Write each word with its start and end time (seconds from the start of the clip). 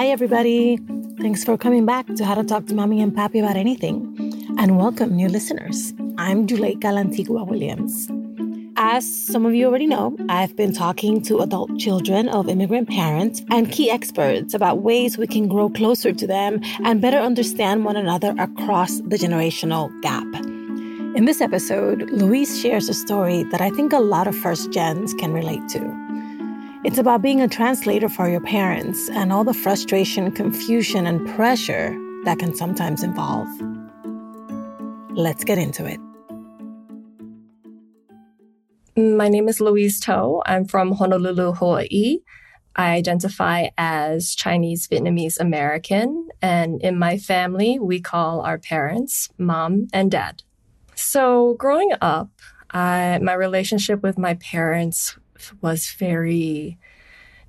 Hi, 0.00 0.06
everybody. 0.06 0.78
Thanks 1.20 1.44
for 1.44 1.58
coming 1.58 1.84
back 1.84 2.06
to 2.16 2.24
How 2.24 2.34
to 2.34 2.44
Talk 2.44 2.66
to 2.68 2.74
Mommy 2.74 3.02
and 3.02 3.12
Papi 3.12 3.40
About 3.42 3.56
Anything. 3.56 4.16
And 4.58 4.78
welcome, 4.78 5.14
new 5.14 5.28
listeners. 5.28 5.92
I'm 6.16 6.46
Juleyka 6.46 6.84
Lantigua 6.84 7.46
Williams. 7.46 8.08
As 8.76 9.04
some 9.26 9.44
of 9.44 9.54
you 9.54 9.66
already 9.66 9.86
know, 9.86 10.16
I've 10.30 10.56
been 10.56 10.72
talking 10.72 11.20
to 11.24 11.40
adult 11.40 11.78
children 11.78 12.28
of 12.28 12.48
immigrant 12.48 12.88
parents 12.88 13.42
and 13.50 13.70
key 13.70 13.90
experts 13.90 14.54
about 14.54 14.80
ways 14.80 15.18
we 15.18 15.26
can 15.26 15.48
grow 15.48 15.68
closer 15.68 16.12
to 16.12 16.26
them 16.26 16.60
and 16.84 17.02
better 17.02 17.18
understand 17.18 17.84
one 17.84 17.96
another 17.96 18.34
across 18.38 18.98
the 19.00 19.18
generational 19.18 19.90
gap. 20.00 20.29
In 21.20 21.26
this 21.26 21.42
episode, 21.42 22.10
Louise 22.12 22.58
shares 22.58 22.88
a 22.88 22.94
story 22.94 23.42
that 23.50 23.60
I 23.60 23.68
think 23.68 23.92
a 23.92 23.98
lot 23.98 24.26
of 24.26 24.34
first 24.34 24.70
gens 24.70 25.12
can 25.12 25.34
relate 25.34 25.60
to. 25.68 26.80
It's 26.82 26.96
about 26.96 27.20
being 27.20 27.42
a 27.42 27.46
translator 27.46 28.08
for 28.08 28.26
your 28.26 28.40
parents 28.40 29.10
and 29.10 29.30
all 29.30 29.44
the 29.44 29.52
frustration, 29.52 30.32
confusion, 30.32 31.06
and 31.06 31.28
pressure 31.36 31.94
that 32.24 32.38
can 32.38 32.54
sometimes 32.54 33.02
involve. 33.02 33.48
Let's 35.10 35.44
get 35.44 35.58
into 35.58 35.84
it. 35.84 36.00
My 38.96 39.28
name 39.28 39.46
is 39.46 39.60
Louise 39.60 40.00
To. 40.00 40.40
I'm 40.46 40.64
from 40.64 40.92
Honolulu, 40.92 41.52
Hawaii. 41.52 42.20
I 42.76 42.92
identify 42.92 43.68
as 43.76 44.34
Chinese 44.34 44.88
Vietnamese 44.88 45.38
American, 45.38 46.28
and 46.40 46.80
in 46.80 46.98
my 46.98 47.18
family, 47.18 47.78
we 47.78 48.00
call 48.00 48.40
our 48.40 48.56
parents 48.56 49.28
mom 49.36 49.88
and 49.92 50.10
dad. 50.10 50.44
So, 51.00 51.54
growing 51.54 51.92
up, 52.02 52.28
I, 52.70 53.18
my 53.22 53.32
relationship 53.32 54.02
with 54.02 54.18
my 54.18 54.34
parents 54.34 55.16
was 55.62 55.90
very 55.98 56.78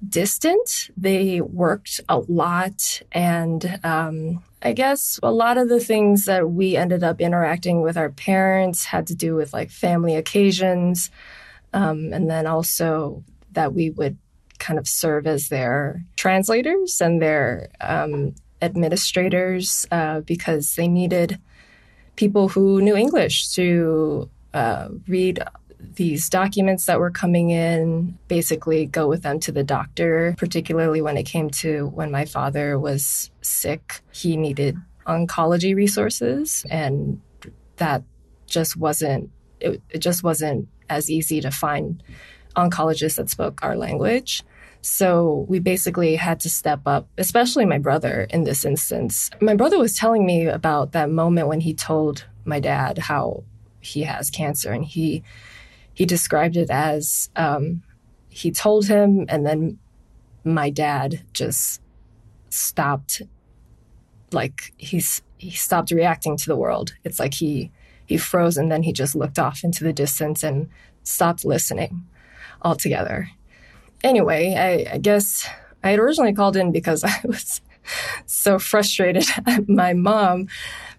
distant. 0.08 0.89
They 0.95 1.41
worked 1.41 1.99
a 2.08 2.19
lot. 2.19 3.02
And 3.11 3.80
um, 3.83 4.41
I 4.61 4.71
guess 4.71 5.19
a 5.21 5.31
lot 5.31 5.58
of 5.58 5.67
the 5.67 5.81
things 5.81 6.25
that 6.25 6.49
we 6.49 6.77
ended 6.77 7.03
up 7.03 7.19
interacting 7.19 7.81
with 7.81 7.97
our 7.97 8.09
parents 8.09 8.85
had 8.85 9.05
to 9.08 9.16
do 9.16 9.35
with 9.35 9.52
like 9.52 9.69
family 9.69 10.15
occasions. 10.15 11.11
Um, 11.73 12.13
and 12.13 12.30
then 12.30 12.47
also 12.47 13.25
that 13.52 13.73
we 13.73 13.89
would 13.89 14.17
kind 14.59 14.80
of 14.80 14.88
serve 14.88 15.27
as 15.27 15.49
their 15.49 16.05
translators 16.15 17.02
and 17.02 17.21
their 17.21 17.67
um, 17.81 18.33
administrators 18.61 19.86
uh, 19.91 20.21
because 20.21 20.75
they 20.75 20.88
needed 20.88 21.38
people 22.22 22.47
who 22.50 22.80
knew 22.86 22.95
English 22.95 23.50
to 23.50 24.30
uh, 24.53 24.89
read 25.08 25.44
these 25.95 26.30
documents 26.30 26.86
that 26.86 27.00
were 27.00 27.09
coming 27.09 27.50
in, 27.50 28.16
basically 28.27 28.86
go 28.86 29.08
with 29.08 29.23
them 29.23 29.39
to 29.39 29.52
the 29.52 29.64
doctor, 29.64 30.36
particularly 30.38 31.02
when 31.02 31.17
it 31.17 31.23
came 31.23 31.49
to 31.49 31.88
when 31.95 32.11
my 32.11 32.25
father 32.25 32.77
was 32.77 33.31
sick. 33.42 34.02
He 34.11 34.38
needed 34.38 34.77
oncology 35.08 35.73
resources, 35.75 36.64
and 36.69 37.19
that 37.77 38.03
just 38.45 38.77
wasn't, 38.77 39.31
it, 39.59 39.81
it 39.89 39.97
just 39.97 40.23
wasn't 40.23 40.67
as 40.92 41.09
easy 41.09 41.42
to 41.42 41.49
find 41.49 42.03
oncologists 42.55 43.16
that 43.16 43.31
spoke 43.31 43.64
our 43.64 43.75
language. 43.75 44.44
So 44.81 45.45
we 45.47 45.59
basically 45.59 46.15
had 46.15 46.39
to 46.41 46.49
step 46.49 46.81
up, 46.85 47.07
especially 47.17 47.65
my 47.65 47.77
brother 47.77 48.27
in 48.29 48.43
this 48.43 48.65
instance. 48.65 49.29
My 49.39 49.55
brother 49.55 49.77
was 49.77 49.95
telling 49.95 50.25
me 50.25 50.47
about 50.47 50.91
that 50.93 51.09
moment 51.09 51.47
when 51.47 51.61
he 51.61 51.73
told 51.73 52.25
my 52.45 52.59
dad 52.59 52.97
how 52.97 53.43
he 53.79 54.03
has 54.03 54.29
cancer 54.29 54.71
and 54.71 54.83
he 54.85 55.23
he 55.93 56.05
described 56.05 56.57
it 56.57 56.69
as 56.69 57.29
um, 57.35 57.83
he 58.29 58.49
told 58.49 58.87
him, 58.87 59.25
and 59.27 59.45
then 59.45 59.77
my 60.43 60.69
dad 60.69 61.21
just 61.33 61.81
stopped, 62.49 63.21
like 64.31 64.73
he's 64.77 65.21
he 65.37 65.52
stopped 65.52 65.91
reacting 65.91 66.37
to 66.37 66.47
the 66.47 66.55
world. 66.55 66.93
It's 67.03 67.20
like 67.20 67.33
he 67.33 67.71
he 68.05 68.17
froze, 68.17 68.58
and 68.58 68.71
then 68.71 68.83
he 68.83 68.93
just 68.93 69.15
looked 69.15 69.37
off 69.37 69.64
into 69.64 69.83
the 69.83 69.93
distance 69.93 70.43
and 70.43 70.70
stopped 71.03 71.43
listening 71.43 72.08
altogether. 72.61 73.30
Anyway, 74.04 74.56
I, 74.56 74.95
I 74.95 74.98
guess 74.98 75.48
I 75.84 75.92
had 75.92 76.00
originally 76.00 76.34
called 76.34 76.56
in 76.56 76.72
because 76.72 77.04
I 77.04 77.20
was 77.23 77.62
so 78.26 78.60
frustrated 78.60 79.26
at 79.45 79.67
my 79.67 79.94
mom 79.94 80.48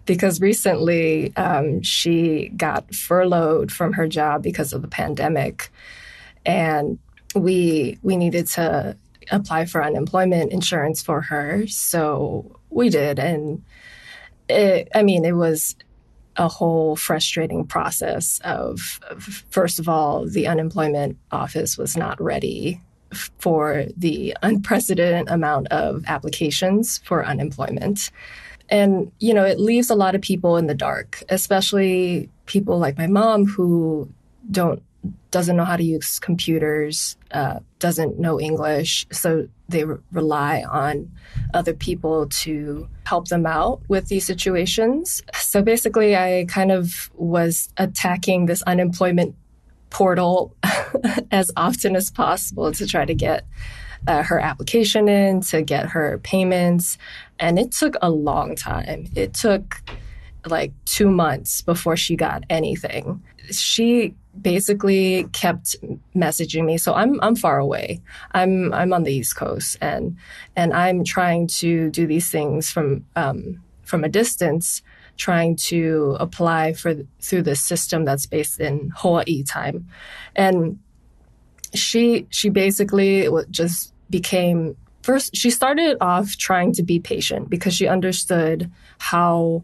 because 0.05 0.41
recently 0.41 1.35
um, 1.37 1.81
she 1.81 2.49
got 2.49 2.93
furloughed 2.93 3.71
from 3.71 3.93
her 3.93 4.07
job 4.07 4.43
because 4.43 4.73
of 4.73 4.81
the 4.81 4.87
pandemic, 4.87 5.71
and 6.45 6.99
we 7.35 7.97
we 8.01 8.17
needed 8.17 8.47
to 8.47 8.97
apply 9.31 9.65
for 9.65 9.83
unemployment 9.83 10.51
insurance 10.51 11.01
for 11.01 11.21
her. 11.21 11.65
So 11.67 12.59
we 12.69 12.89
did, 12.89 13.19
and 13.19 13.63
it, 14.49 14.89
I 14.93 15.03
mean, 15.03 15.23
it 15.23 15.35
was 15.35 15.75
a 16.35 16.47
whole 16.47 16.95
frustrating 16.95 17.65
process 17.65 18.41
of, 18.43 18.99
of 19.09 19.23
first 19.51 19.79
of 19.79 19.87
all, 19.87 20.25
the 20.25 20.47
unemployment 20.47 21.17
office 21.31 21.77
was 21.77 21.95
not 21.95 22.19
ready 22.19 22.81
for 23.13 23.85
the 23.95 24.35
unprecedented 24.41 25.29
amount 25.29 25.67
of 25.67 26.03
applications 26.07 26.99
for 26.99 27.25
unemployment. 27.25 28.11
And, 28.69 29.11
you 29.19 29.33
know, 29.33 29.43
it 29.43 29.59
leaves 29.59 29.89
a 29.89 29.95
lot 29.95 30.15
of 30.15 30.21
people 30.21 30.57
in 30.57 30.67
the 30.67 30.73
dark, 30.73 31.23
especially 31.29 32.29
people 32.45 32.79
like 32.79 32.97
my 32.97 33.07
mom 33.07 33.45
who 33.45 34.09
don't 34.49 34.81
doesn't 35.31 35.57
know 35.57 35.65
how 35.65 35.75
to 35.75 35.83
use 35.83 36.19
computers, 36.19 37.17
uh, 37.31 37.59
doesn't 37.79 38.19
know 38.19 38.39
English, 38.39 39.05
so 39.11 39.47
they 39.67 39.83
re- 39.83 39.97
rely 40.11 40.63
on 40.63 41.11
other 41.53 41.73
people 41.73 42.27
to 42.29 42.87
help 43.05 43.27
them 43.27 43.45
out 43.45 43.81
with 43.89 44.07
these 44.07 44.25
situations. 44.25 45.21
So 45.33 45.61
basically, 45.61 46.15
I 46.15 46.45
kind 46.47 46.71
of 46.71 47.11
was 47.15 47.69
attacking 47.77 48.45
this 48.45 48.61
unemployment 48.61 49.35
portal 49.89 50.55
as 51.31 51.51
often 51.55 51.95
as 51.95 52.09
possible 52.09 52.71
to 52.71 52.87
try 52.87 53.05
to 53.05 53.13
get 53.13 53.45
uh, 54.07 54.23
her 54.23 54.39
application 54.39 55.07
in, 55.07 55.41
to 55.41 55.61
get 55.61 55.87
her 55.87 56.19
payments. 56.19 56.97
And 57.39 57.57
it 57.57 57.71
took 57.71 57.95
a 58.01 58.09
long 58.09 58.55
time. 58.55 59.07
It 59.15 59.33
took 59.33 59.81
like 60.45 60.73
two 60.85 61.09
months 61.09 61.61
before 61.61 61.95
she 61.95 62.15
got 62.15 62.43
anything. 62.49 63.23
She 63.51 64.15
basically 64.41 65.25
kept 65.33 65.75
messaging 66.15 66.65
me. 66.65 66.77
So 66.77 66.93
I'm 66.93 67.19
I'm 67.21 67.35
far 67.35 67.59
away. 67.59 68.01
I'm 68.31 68.73
I'm 68.73 68.93
on 68.93 69.03
the 69.03 69.13
East 69.13 69.35
Coast 69.35 69.77
and 69.81 70.17
and 70.55 70.73
I'm 70.73 71.03
trying 71.03 71.47
to 71.47 71.89
do 71.89 72.07
these 72.07 72.29
things 72.29 72.71
from 72.71 73.05
um, 73.15 73.61
from 73.83 74.03
a 74.03 74.09
distance, 74.09 74.81
trying 75.17 75.55
to 75.55 76.17
apply 76.19 76.73
for 76.73 76.95
through 77.21 77.43
the 77.43 77.55
system 77.55 78.05
that's 78.05 78.25
based 78.25 78.59
in 78.59 78.91
Hawaii 78.95 79.43
time. 79.43 79.87
And 80.35 80.79
she 81.73 82.27
she 82.29 82.49
basically 82.49 83.27
just 83.49 83.93
became 84.09 84.75
first 85.01 85.35
she 85.35 85.49
started 85.49 85.97
off 86.01 86.37
trying 86.37 86.71
to 86.73 86.83
be 86.83 86.99
patient 86.99 87.49
because 87.49 87.73
she 87.73 87.87
understood 87.87 88.71
how 88.99 89.63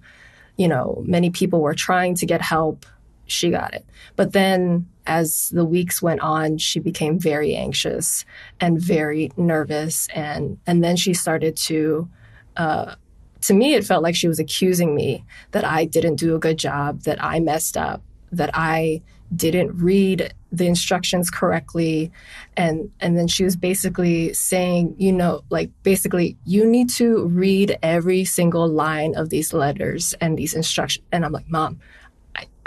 you 0.58 0.68
know 0.68 1.02
many 1.06 1.30
people 1.30 1.62
were 1.62 1.76
trying 1.76 2.16
to 2.16 2.26
get 2.26 2.42
help 2.42 2.86
she 3.28 3.52
got 3.52 3.74
it 3.74 3.86
but 4.16 4.34
then 4.34 4.88
as 5.06 5.50
the 5.50 5.66
weeks 5.66 6.02
went 6.02 6.20
on 6.22 6.58
she 6.58 6.80
became 6.80 7.20
very 7.20 7.56
anxious 7.56 8.26
and 8.60 8.82
very 8.82 9.32
nervous 9.38 10.08
and 10.16 10.58
and 10.66 10.84
then 10.84 10.96
she 10.96 11.14
started 11.14 11.56
to 11.56 12.10
uh, 12.58 12.96
to 13.42 13.54
me 13.54 13.74
it 13.74 13.86
felt 13.86 14.04
like 14.04 14.16
she 14.16 14.28
was 14.28 14.40
accusing 14.40 14.96
me 14.96 15.24
that 15.52 15.64
i 15.64 15.86
didn't 15.86 16.16
do 16.16 16.36
a 16.36 16.40
good 16.40 16.58
job 16.58 17.02
that 17.02 17.22
i 17.24 17.40
messed 17.40 17.78
up 17.78 18.02
that 18.32 18.50
i 18.54 19.02
didn't 19.36 19.76
read 19.78 20.34
the 20.52 20.68
instructions 20.68 21.30
correctly. 21.30 22.12
And 22.58 22.92
and 23.00 23.18
then 23.18 23.28
she 23.28 23.44
was 23.44 23.56
basically 23.56 24.34
saying 24.34 24.96
you 24.98 25.12
know 25.12 25.44
like 25.50 25.70
basically 25.84 26.38
you 26.46 26.66
need 26.66 26.90
to 26.92 27.28
read 27.28 27.78
every 27.84 28.26
single 28.26 28.68
line 28.68 29.16
of 29.16 29.30
these 29.30 29.54
letters 29.54 30.14
and 30.22 30.38
these 30.38 30.54
instructions. 30.54 31.06
And 31.12 31.26
i'm 31.26 31.32
like 31.32 31.50
mom 31.50 31.80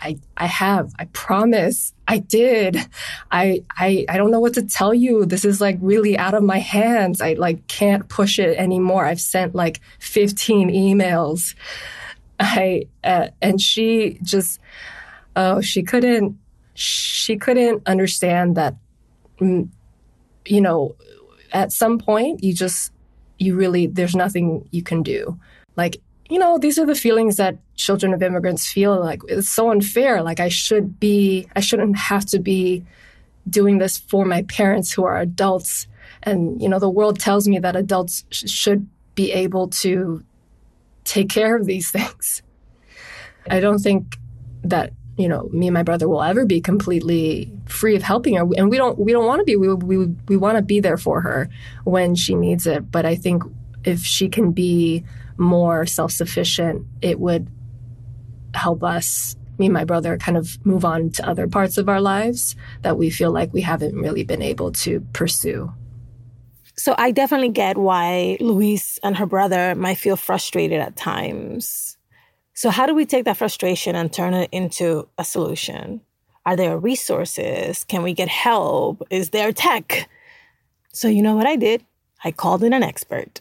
I, 0.02 0.18
I, 0.36 0.46
have, 0.46 0.92
I 0.98 1.04
promise, 1.06 1.92
I 2.08 2.18
did. 2.18 2.76
I, 3.30 3.62
I, 3.70 4.04
I 4.08 4.16
don't 4.16 4.32
know 4.32 4.40
what 4.40 4.54
to 4.54 4.62
tell 4.62 4.92
you. 4.92 5.24
This 5.24 5.44
is 5.44 5.60
like 5.60 5.78
really 5.80 6.18
out 6.18 6.34
of 6.34 6.42
my 6.42 6.58
hands. 6.58 7.20
I 7.20 7.34
like 7.34 7.66
can't 7.68 8.08
push 8.08 8.38
it 8.38 8.56
anymore. 8.58 9.04
I've 9.04 9.20
sent 9.20 9.54
like 9.54 9.80
15 10.00 10.70
emails. 10.70 11.54
I, 12.40 12.86
uh, 13.04 13.28
and 13.40 13.60
she 13.60 14.18
just, 14.22 14.60
oh, 15.36 15.60
she 15.60 15.84
couldn't, 15.84 16.36
she 16.74 17.36
couldn't 17.36 17.86
understand 17.86 18.56
that, 18.56 18.74
mm, 19.38 19.68
you 20.46 20.60
know, 20.60 20.96
at 21.52 21.70
some 21.70 21.98
point 21.98 22.42
you 22.42 22.52
just, 22.52 22.90
you 23.38 23.54
really, 23.54 23.86
there's 23.86 24.16
nothing 24.16 24.68
you 24.72 24.82
can 24.82 25.04
do. 25.04 25.38
Like 25.76 26.00
you 26.32 26.38
know, 26.38 26.56
these 26.56 26.78
are 26.78 26.86
the 26.86 26.94
feelings 26.94 27.36
that 27.36 27.58
children 27.82 28.14
of 28.14 28.22
immigrants 28.22 28.70
feel 28.70 28.98
like 28.98 29.22
it's 29.28 29.48
so 29.48 29.70
unfair. 29.70 30.22
Like 30.22 30.40
I 30.40 30.48
should 30.48 31.00
be, 31.00 31.46
I 31.56 31.60
shouldn't 31.60 31.96
have 31.96 32.24
to 32.26 32.38
be 32.38 32.84
doing 33.48 33.78
this 33.78 33.98
for 33.98 34.24
my 34.24 34.42
parents 34.42 34.92
who 34.92 35.04
are 35.04 35.18
adults. 35.18 35.86
And, 36.22 36.62
you 36.62 36.68
know, 36.68 36.78
the 36.78 36.88
world 36.88 37.18
tells 37.18 37.48
me 37.48 37.58
that 37.58 37.76
adults 37.76 38.24
sh- 38.30 38.48
should 38.48 38.88
be 39.14 39.32
able 39.32 39.68
to 39.68 40.24
take 41.04 41.28
care 41.28 41.56
of 41.56 41.66
these 41.66 41.90
things. 41.96 42.42
I 43.50 43.60
don't 43.60 43.80
think 43.80 44.18
that 44.62 44.92
you 45.18 45.28
know 45.28 45.48
me 45.52 45.66
and 45.66 45.74
my 45.74 45.82
brother 45.82 46.08
will 46.08 46.22
ever 46.22 46.46
be 46.46 46.60
completely 46.60 47.52
free 47.66 47.96
of 47.96 48.02
helping 48.02 48.36
her 48.36 48.48
and 48.56 48.70
we 48.70 48.76
don't 48.76 48.98
we 48.98 49.12
don't 49.12 49.26
want 49.26 49.40
to 49.40 49.44
be 49.44 49.56
we 49.56 49.74
we, 49.74 50.06
we 50.28 50.36
want 50.36 50.56
to 50.56 50.62
be 50.62 50.80
there 50.80 50.96
for 50.96 51.20
her 51.20 51.50
when 51.84 52.14
she 52.14 52.34
needs 52.34 52.66
it 52.66 52.90
but 52.90 53.04
i 53.04 53.14
think 53.14 53.42
if 53.84 54.00
she 54.00 54.28
can 54.28 54.52
be 54.52 55.04
more 55.36 55.84
self-sufficient 55.84 56.86
it 57.02 57.20
would 57.20 57.46
help 58.54 58.82
us 58.82 59.36
me 59.58 59.66
and 59.66 59.74
my 59.74 59.84
brother 59.84 60.16
kind 60.16 60.36
of 60.36 60.64
move 60.64 60.84
on 60.84 61.10
to 61.10 61.28
other 61.28 61.46
parts 61.46 61.78
of 61.78 61.88
our 61.88 62.00
lives 62.00 62.56
that 62.80 62.96
we 62.96 63.10
feel 63.10 63.30
like 63.30 63.52
we 63.52 63.60
haven't 63.60 63.94
really 63.94 64.24
been 64.24 64.42
able 64.42 64.72
to 64.72 65.00
pursue 65.12 65.72
so 66.76 66.94
I 66.98 67.10
definitely 67.10 67.50
get 67.50 67.76
why 67.76 68.36
Louise 68.40 68.98
and 69.02 69.16
her 69.16 69.26
brother 69.26 69.74
might 69.74 69.98
feel 69.98 70.16
frustrated 70.16 70.80
at 70.80 70.96
times. 70.96 71.96
So, 72.54 72.70
how 72.70 72.86
do 72.86 72.94
we 72.94 73.06
take 73.06 73.24
that 73.24 73.36
frustration 73.36 73.94
and 73.94 74.12
turn 74.12 74.34
it 74.34 74.48
into 74.52 75.08
a 75.18 75.24
solution? 75.24 76.00
Are 76.44 76.56
there 76.56 76.76
resources? 76.78 77.84
Can 77.84 78.02
we 78.02 78.14
get 78.14 78.28
help? 78.28 79.02
Is 79.10 79.30
there 79.30 79.52
tech? 79.52 80.08
So, 80.92 81.08
you 81.08 81.22
know 81.22 81.36
what 81.36 81.46
I 81.46 81.56
did? 81.56 81.84
I 82.24 82.32
called 82.32 82.64
in 82.64 82.72
an 82.72 82.82
expert. 82.82 83.40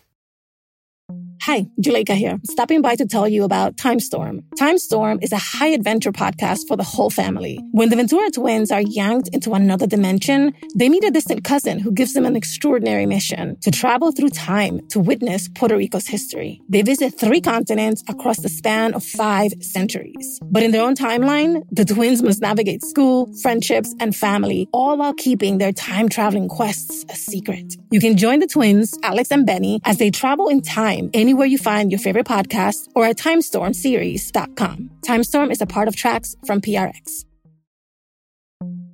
Hi, 1.45 1.65
Juleyka 1.81 2.13
here, 2.13 2.39
stopping 2.43 2.83
by 2.83 2.93
to 2.93 3.07
tell 3.07 3.27
you 3.27 3.43
about 3.43 3.75
Timestorm. 3.75 4.43
Timestorm 4.59 5.23
is 5.23 5.31
a 5.31 5.39
high 5.39 5.69
adventure 5.69 6.11
podcast 6.11 6.67
for 6.67 6.77
the 6.77 6.83
whole 6.83 7.09
family. 7.09 7.59
When 7.71 7.89
the 7.89 7.95
Ventura 7.95 8.29
twins 8.29 8.69
are 8.69 8.83
yanked 8.83 9.29
into 9.29 9.53
another 9.53 9.87
dimension, 9.87 10.53
they 10.75 10.87
meet 10.87 11.03
a 11.03 11.09
distant 11.09 11.43
cousin 11.43 11.79
who 11.79 11.91
gives 11.93 12.13
them 12.13 12.27
an 12.27 12.35
extraordinary 12.35 13.07
mission 13.07 13.59
to 13.61 13.71
travel 13.71 14.11
through 14.11 14.29
time 14.29 14.87
to 14.89 14.99
witness 14.99 15.47
Puerto 15.47 15.75
Rico's 15.75 16.05
history. 16.05 16.61
They 16.69 16.83
visit 16.83 17.19
three 17.19 17.41
continents 17.41 18.03
across 18.07 18.37
the 18.37 18.49
span 18.49 18.93
of 18.93 19.03
five 19.03 19.51
centuries. 19.61 20.39
But 20.43 20.61
in 20.61 20.69
their 20.69 20.83
own 20.83 20.93
timeline, 20.93 21.63
the 21.71 21.85
twins 21.85 22.21
must 22.21 22.41
navigate 22.41 22.83
school, 22.83 23.33
friendships, 23.41 23.95
and 23.99 24.15
family, 24.15 24.69
all 24.71 24.95
while 24.95 25.15
keeping 25.15 25.57
their 25.57 25.71
time 25.71 26.07
traveling 26.07 26.49
quests 26.49 27.03
a 27.09 27.15
secret. 27.15 27.77
You 27.89 27.99
can 27.99 28.15
join 28.15 28.41
the 28.41 28.47
twins, 28.47 28.95
Alex 29.01 29.31
and 29.31 29.43
Benny, 29.43 29.79
as 29.85 29.97
they 29.97 30.11
travel 30.11 30.47
in 30.47 30.61
time 30.61 31.09
anywhere 31.31 31.47
you 31.47 31.57
find 31.57 31.93
your 31.93 31.99
favorite 31.99 32.25
podcast 32.25 32.89
or 32.93 33.05
at 33.05 33.15
timestormseries.com. 33.15 34.89
Timestorm 35.07 35.49
is 35.49 35.61
a 35.61 35.65
part 35.65 35.87
of 35.87 35.95
tracks 35.95 36.35
from 36.45 36.59
PRX. 36.59 37.23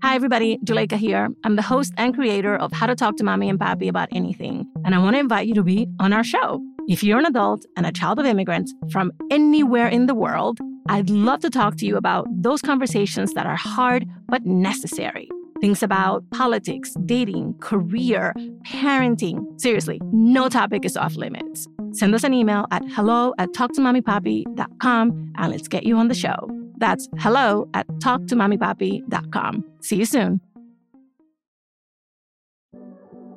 Hi, 0.04 0.13
everybody. 0.13 0.60
Juleyka 0.60 0.98
here. 0.98 1.30
I'm 1.44 1.56
the 1.56 1.63
host 1.63 1.94
and 1.98 2.13
creator 2.13 2.56
of 2.56 2.72
How 2.72 2.86
to 2.86 2.95
Talk 2.95 3.18
to 3.18 3.24
Mommy 3.24 3.50
and 3.50 3.60
Papi 3.60 3.89
About 3.89 4.10
Anything, 4.12 4.72
and 4.86 4.94
I 4.94 5.00
want 5.00 5.16
to 5.16 5.19
invite 5.19 5.48
you 5.48 5.56
to 5.56 5.63
be 5.63 5.88
on 6.00 6.13
our 6.13 6.24
show. 6.24 6.62
If 6.88 7.04
you're 7.04 7.18
an 7.18 7.25
adult 7.25 7.66
and 7.75 7.88
a 7.88 7.92
child 7.92 8.19
of 8.19 8.28
immigrants 8.28 8.72
from 8.92 9.12
anywhere 9.31 9.88
in 9.88 10.06
the 10.06 10.13
world, 10.13 10.60
I'd 10.88 11.10
love 11.10 11.40
to 11.40 11.50
talk 11.50 11.78
to 11.78 11.88
you 11.88 11.98
about 11.98 12.28
those 12.30 12.62
conversations 12.62 13.33
that 13.33 13.48
are 13.48 13.56
hard 13.56 14.06
but 14.28 14.45
necessary. 14.45 15.28
Things 15.62 15.81
about 15.81 16.24
politics, 16.31 16.94
dating, 17.06 17.56
career, 17.59 18.33
parenting. 18.65 19.59
Seriously, 19.59 20.00
no 20.12 20.50
topic 20.50 20.86
is 20.86 20.95
off 20.95 21.15
limits. 21.15 21.68
Send 21.92 22.13
us 22.13 22.24
an 22.24 22.33
email 22.33 22.65
at 22.71 22.83
hello 22.89 23.33
at 23.38 23.50
talktomommypapi.com 23.50 25.33
and 25.38 25.51
let's 25.51 25.68
get 25.68 25.83
you 25.83 25.98
on 25.98 26.09
the 26.09 26.15
show. 26.15 26.50
That's 26.77 27.09
hello 27.18 27.68
at 27.74 27.88
talktomommypapi.com. 27.88 29.65
See 29.81 29.95
you 29.95 30.06
soon. 30.06 30.42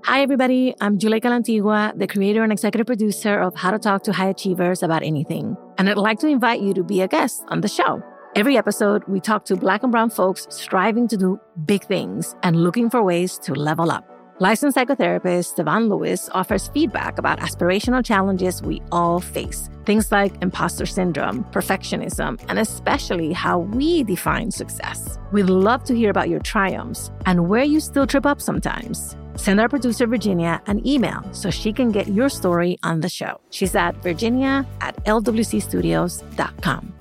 Hi, 0.05 0.23
everybody. 0.23 0.75
I'm 0.81 0.99
Juleyka 0.99 1.27
Lantigua, 1.27 1.97
the 1.99 2.07
creator 2.07 2.43
and 2.43 2.53
executive 2.53 2.87
producer 2.87 3.39
of 3.39 3.55
How 3.55 3.71
to 3.71 3.79
Talk 3.79 4.03
to 4.05 4.13
High 4.13 4.29
Achievers 4.29 4.83
About 4.83 5.03
Anything. 5.03 5.57
And 5.79 5.89
I'd 5.89 5.99
like 5.99 6.19
to 6.21 6.27
invite 6.27 6.61
you 6.61 6.75
to 6.75 6.83
be 6.83 7.03
a 7.03 7.09
guest 7.09 7.45
on 7.49 7.61
the 7.61 7.69
show. 7.69 8.03
Every 8.37 8.57
episode, 8.57 9.03
we 9.09 9.19
talk 9.19 9.45
to 9.47 9.57
Black 9.57 9.83
and 9.83 9.91
Brown 9.91 10.09
folks 10.09 10.47
striving 10.51 11.09
to 11.09 11.17
do 11.17 11.41
big 11.65 11.83
things 11.83 12.37
and 12.45 12.63
looking 12.63 12.89
for 12.89 13.03
ways 13.03 13.37
to 13.39 13.55
level 13.55 13.91
up. 13.91 14.05
Licensed 14.39 14.77
psychotherapist 14.79 15.57
Devon 15.57 15.89
Lewis 15.89 16.29
offers 16.33 16.69
feedback 16.69 17.19
about 17.19 17.41
aspirational 17.41 18.05
challenges 18.05 18.63
we 18.63 18.81
all 18.93 19.19
face. 19.19 19.69
Things 19.85 20.13
like 20.13 20.33
imposter 20.43 20.87
syndrome, 20.87 21.43
perfectionism, 21.51 22.41
and 22.49 22.61
especially 22.61 23.33
how 23.33 23.59
we 23.59 24.05
define 24.05 24.53
success. 24.53 25.19
We'd 25.33 25.51
love 25.51 25.83
to 25.85 25.97
hear 25.97 26.11
about 26.11 26.29
your 26.29 26.41
triumphs 26.41 27.11
and 27.27 27.49
where 27.49 27.65
you 27.65 27.81
still 27.81 28.07
trip 28.07 28.27
up 28.27 28.41
sometimes. 28.41 29.17
Send 29.35 29.61
our 29.61 29.69
producer 29.69 30.07
Virginia 30.07 30.63
an 30.69 30.87
email 30.87 31.21
so 31.33 31.51
she 31.51 31.73
can 31.73 31.91
get 31.91 32.07
your 32.07 32.29
story 32.29 32.79
on 32.85 33.01
the 33.01 33.09
show. 33.09 33.41
She's 33.51 33.75
at 33.75 33.97
virginia 34.05 34.65
at 34.81 34.95
lwcstudios.com. 35.05 37.00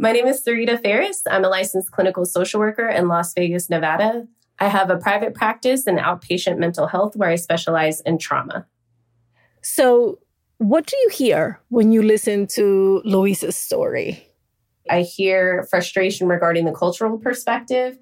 My 0.00 0.12
name 0.12 0.26
is 0.26 0.42
Sarita 0.42 0.80
Ferris. 0.80 1.24
I'm 1.30 1.44
a 1.44 1.50
licensed 1.50 1.90
clinical 1.90 2.24
social 2.24 2.58
worker 2.58 2.88
in 2.88 3.06
Las 3.08 3.34
Vegas, 3.34 3.68
Nevada. 3.68 4.26
I 4.58 4.68
have 4.68 4.88
a 4.88 4.96
private 4.96 5.34
practice 5.34 5.86
in 5.86 5.96
outpatient 5.96 6.56
mental 6.56 6.86
health 6.86 7.16
where 7.16 7.28
I 7.28 7.36
specialize 7.36 8.00
in 8.00 8.16
trauma. 8.16 8.64
So, 9.60 10.18
what 10.56 10.86
do 10.86 10.96
you 10.96 11.10
hear 11.10 11.60
when 11.68 11.92
you 11.92 12.02
listen 12.02 12.46
to 12.54 13.02
Louise's 13.04 13.56
story? 13.56 14.26
I 14.88 15.02
hear 15.02 15.64
frustration 15.64 16.28
regarding 16.28 16.64
the 16.64 16.72
cultural 16.72 17.18
perspective 17.18 17.98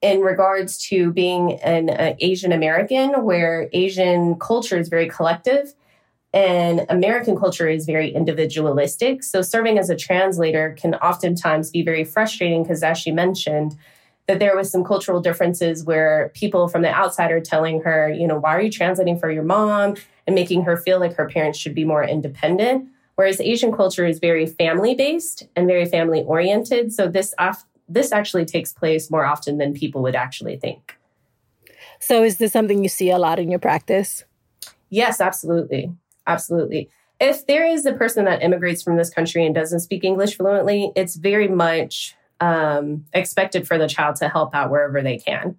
in 0.00 0.20
regards 0.20 0.78
to 0.88 1.12
being 1.12 1.60
an 1.60 1.90
uh, 1.90 2.14
Asian 2.20 2.52
American, 2.52 3.22
where 3.22 3.68
Asian 3.74 4.36
culture 4.38 4.78
is 4.78 4.88
very 4.88 5.10
collective 5.10 5.74
and 6.32 6.86
American 6.88 7.36
culture 7.36 7.68
is 7.68 7.84
very 7.84 8.10
individualistic. 8.10 9.22
So 9.22 9.42
serving 9.42 9.78
as 9.78 9.90
a 9.90 9.96
translator 9.96 10.74
can 10.78 10.94
oftentimes 10.96 11.70
be 11.70 11.82
very 11.82 12.04
frustrating 12.04 12.62
because, 12.62 12.82
as 12.82 12.98
she 12.98 13.10
mentioned, 13.10 13.76
that 14.28 14.38
there 14.38 14.56
was 14.56 14.70
some 14.70 14.84
cultural 14.84 15.20
differences 15.20 15.84
where 15.84 16.30
people 16.34 16.68
from 16.68 16.82
the 16.82 16.90
outside 16.90 17.32
are 17.32 17.40
telling 17.40 17.82
her, 17.82 18.10
you 18.10 18.26
know, 18.26 18.38
why 18.38 18.56
are 18.56 18.62
you 18.62 18.70
translating 18.70 19.18
for 19.18 19.30
your 19.30 19.42
mom 19.42 19.96
and 20.26 20.34
making 20.34 20.62
her 20.62 20.76
feel 20.76 21.00
like 21.00 21.14
her 21.16 21.28
parents 21.28 21.58
should 21.58 21.74
be 21.74 21.84
more 21.84 22.04
independent. 22.04 22.88
Whereas 23.16 23.40
Asian 23.40 23.72
culture 23.72 24.06
is 24.06 24.18
very 24.18 24.46
family 24.46 24.94
based 24.94 25.46
and 25.54 25.66
very 25.66 25.84
family 25.84 26.22
oriented. 26.22 26.92
So 26.92 27.08
this 27.08 27.34
af- 27.38 27.64
this 27.88 28.12
actually 28.12 28.46
takes 28.46 28.72
place 28.72 29.10
more 29.10 29.26
often 29.26 29.58
than 29.58 29.74
people 29.74 30.02
would 30.02 30.14
actually 30.14 30.56
think. 30.56 30.96
So 32.00 32.22
is 32.22 32.38
this 32.38 32.52
something 32.52 32.82
you 32.82 32.88
see 32.88 33.10
a 33.10 33.18
lot 33.18 33.38
in 33.38 33.50
your 33.50 33.58
practice? 33.58 34.24
Yes, 34.88 35.20
absolutely. 35.20 35.92
Absolutely. 36.26 36.88
If 37.20 37.46
there 37.46 37.64
is 37.64 37.86
a 37.86 37.92
person 37.92 38.24
that 38.24 38.42
immigrates 38.42 38.82
from 38.82 38.96
this 38.96 39.10
country 39.10 39.46
and 39.46 39.54
doesn't 39.54 39.80
speak 39.80 40.04
English 40.04 40.36
fluently, 40.36 40.90
it's 40.96 41.16
very 41.16 41.48
much 41.48 42.16
um, 42.40 43.04
expected 43.12 43.66
for 43.66 43.78
the 43.78 43.88
child 43.88 44.16
to 44.16 44.28
help 44.28 44.54
out 44.54 44.70
wherever 44.70 45.02
they 45.02 45.18
can. 45.18 45.56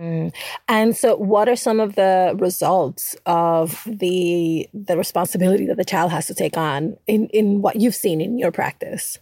Mm. 0.00 0.32
And 0.66 0.96
so, 0.96 1.14
what 1.16 1.46
are 1.48 1.56
some 1.56 1.78
of 1.78 1.94
the 1.94 2.34
results 2.38 3.14
of 3.26 3.82
the 3.86 4.66
the 4.72 4.96
responsibility 4.96 5.66
that 5.66 5.76
the 5.76 5.84
child 5.84 6.10
has 6.10 6.26
to 6.28 6.34
take 6.34 6.56
on 6.56 6.96
in 7.06 7.26
in 7.28 7.60
what 7.60 7.76
you've 7.76 7.94
seen 7.94 8.22
in 8.22 8.38
your 8.38 8.50
practice? 8.50 9.18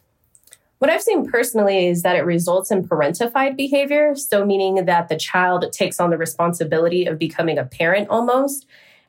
What 0.78 0.90
I've 0.90 1.02
seen 1.02 1.28
personally 1.28 1.88
is 1.88 2.02
that 2.02 2.14
it 2.14 2.20
results 2.20 2.70
in 2.70 2.86
parentified 2.86 3.56
behavior. 3.56 4.14
So, 4.14 4.46
meaning 4.46 4.84
that 4.84 5.08
the 5.08 5.16
child 5.16 5.66
takes 5.72 5.98
on 5.98 6.10
the 6.10 6.18
responsibility 6.18 7.06
of 7.06 7.18
becoming 7.18 7.58
a 7.58 7.64
parent 7.64 8.08
almost 8.08 8.64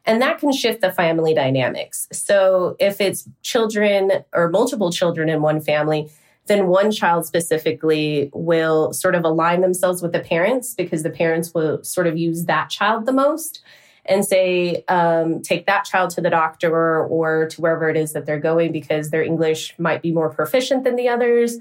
and 0.09 0.23
that 0.23 0.39
can 0.39 0.51
shift 0.51 0.81
the 0.81 0.91
family 0.91 1.35
dynamics. 1.35 2.07
So 2.11 2.75
if 2.79 2.99
it's 2.99 3.29
children 3.43 4.11
or 4.33 4.49
multiple 4.49 4.91
children 4.91 5.29
in 5.29 5.43
one 5.43 5.61
family, 5.61 6.09
then 6.47 6.65
one 6.65 6.89
child 6.89 7.27
specifically 7.27 8.31
will 8.33 8.91
sort 8.91 9.13
of 9.13 9.23
align 9.23 9.61
themselves 9.61 10.01
with 10.01 10.11
the 10.11 10.19
parents 10.19 10.73
because 10.73 11.03
the 11.03 11.11
parents 11.11 11.53
will 11.53 11.83
sort 11.83 12.07
of 12.07 12.17
use 12.17 12.45
that 12.45 12.71
child 12.71 13.05
the 13.05 13.13
most 13.13 13.61
and 14.03 14.25
say, 14.25 14.83
um, 14.87 15.43
take 15.43 15.67
that 15.67 15.85
child 15.85 16.09
to 16.09 16.21
the 16.21 16.31
doctor 16.31 17.05
or 17.05 17.47
to 17.49 17.61
wherever 17.61 17.87
it 17.87 17.95
is 17.95 18.13
that 18.13 18.25
they're 18.25 18.39
going 18.39 18.71
because 18.71 19.11
their 19.11 19.21
English 19.21 19.77
might 19.77 20.01
be 20.01 20.11
more 20.11 20.31
proficient 20.31 20.85
than 20.85 20.95
the 20.95 21.07
others. 21.07 21.59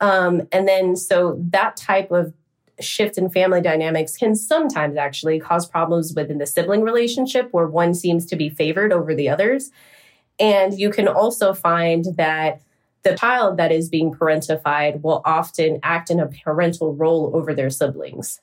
Um, 0.00 0.48
and 0.52 0.66
then, 0.66 0.96
so 0.96 1.36
that 1.50 1.76
type 1.76 2.10
of 2.10 2.32
shift 2.80 3.18
in 3.18 3.30
family 3.30 3.60
dynamics 3.60 4.16
can 4.16 4.34
sometimes 4.34 4.96
actually 4.96 5.38
cause 5.38 5.66
problems 5.66 6.14
within 6.14 6.38
the 6.38 6.46
sibling 6.46 6.82
relationship 6.82 7.48
where 7.52 7.66
one 7.66 7.94
seems 7.94 8.26
to 8.26 8.36
be 8.36 8.48
favored 8.48 8.92
over 8.92 9.14
the 9.14 9.28
others. 9.28 9.70
And 10.38 10.78
you 10.78 10.90
can 10.90 11.08
also 11.08 11.52
find 11.52 12.06
that 12.16 12.60
the 13.02 13.16
child 13.16 13.56
that 13.56 13.72
is 13.72 13.88
being 13.88 14.12
parentified 14.12 15.02
will 15.02 15.22
often 15.24 15.80
act 15.82 16.10
in 16.10 16.20
a 16.20 16.26
parental 16.26 16.94
role 16.94 17.30
over 17.34 17.54
their 17.54 17.70
siblings. 17.70 18.40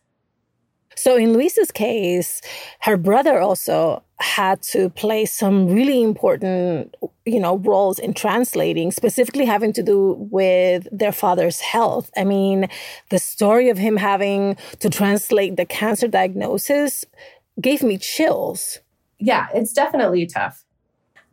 So 0.97 1.15
in 1.15 1.31
Luisa's 1.31 1.71
case, 1.71 2.41
her 2.81 2.97
brother 2.97 3.39
also 3.39 4.03
had 4.19 4.63
to 4.63 4.89
play 4.89 5.25
some 5.25 5.67
really 5.67 6.01
important, 6.01 6.95
you 7.25 7.39
know, 7.39 7.57
roles 7.57 7.99
in 7.99 8.15
translating, 8.15 8.91
specifically 8.91 9.45
having 9.45 9.71
to 9.73 9.83
do 9.83 10.15
with 10.31 10.87
their 10.91 11.11
father's 11.11 11.59
health. 11.59 12.09
I 12.17 12.23
mean, 12.23 12.67
the 13.09 13.19
story 13.19 13.69
of 13.69 13.77
him 13.77 13.95
having 13.95 14.57
to 14.79 14.89
translate 14.89 15.55
the 15.55 15.65
cancer 15.65 16.07
diagnosis 16.07 17.05
gave 17.61 17.83
me 17.83 17.99
chills. 17.99 18.79
Yeah, 19.19 19.47
it's 19.53 19.73
definitely 19.73 20.25
tough. 20.25 20.63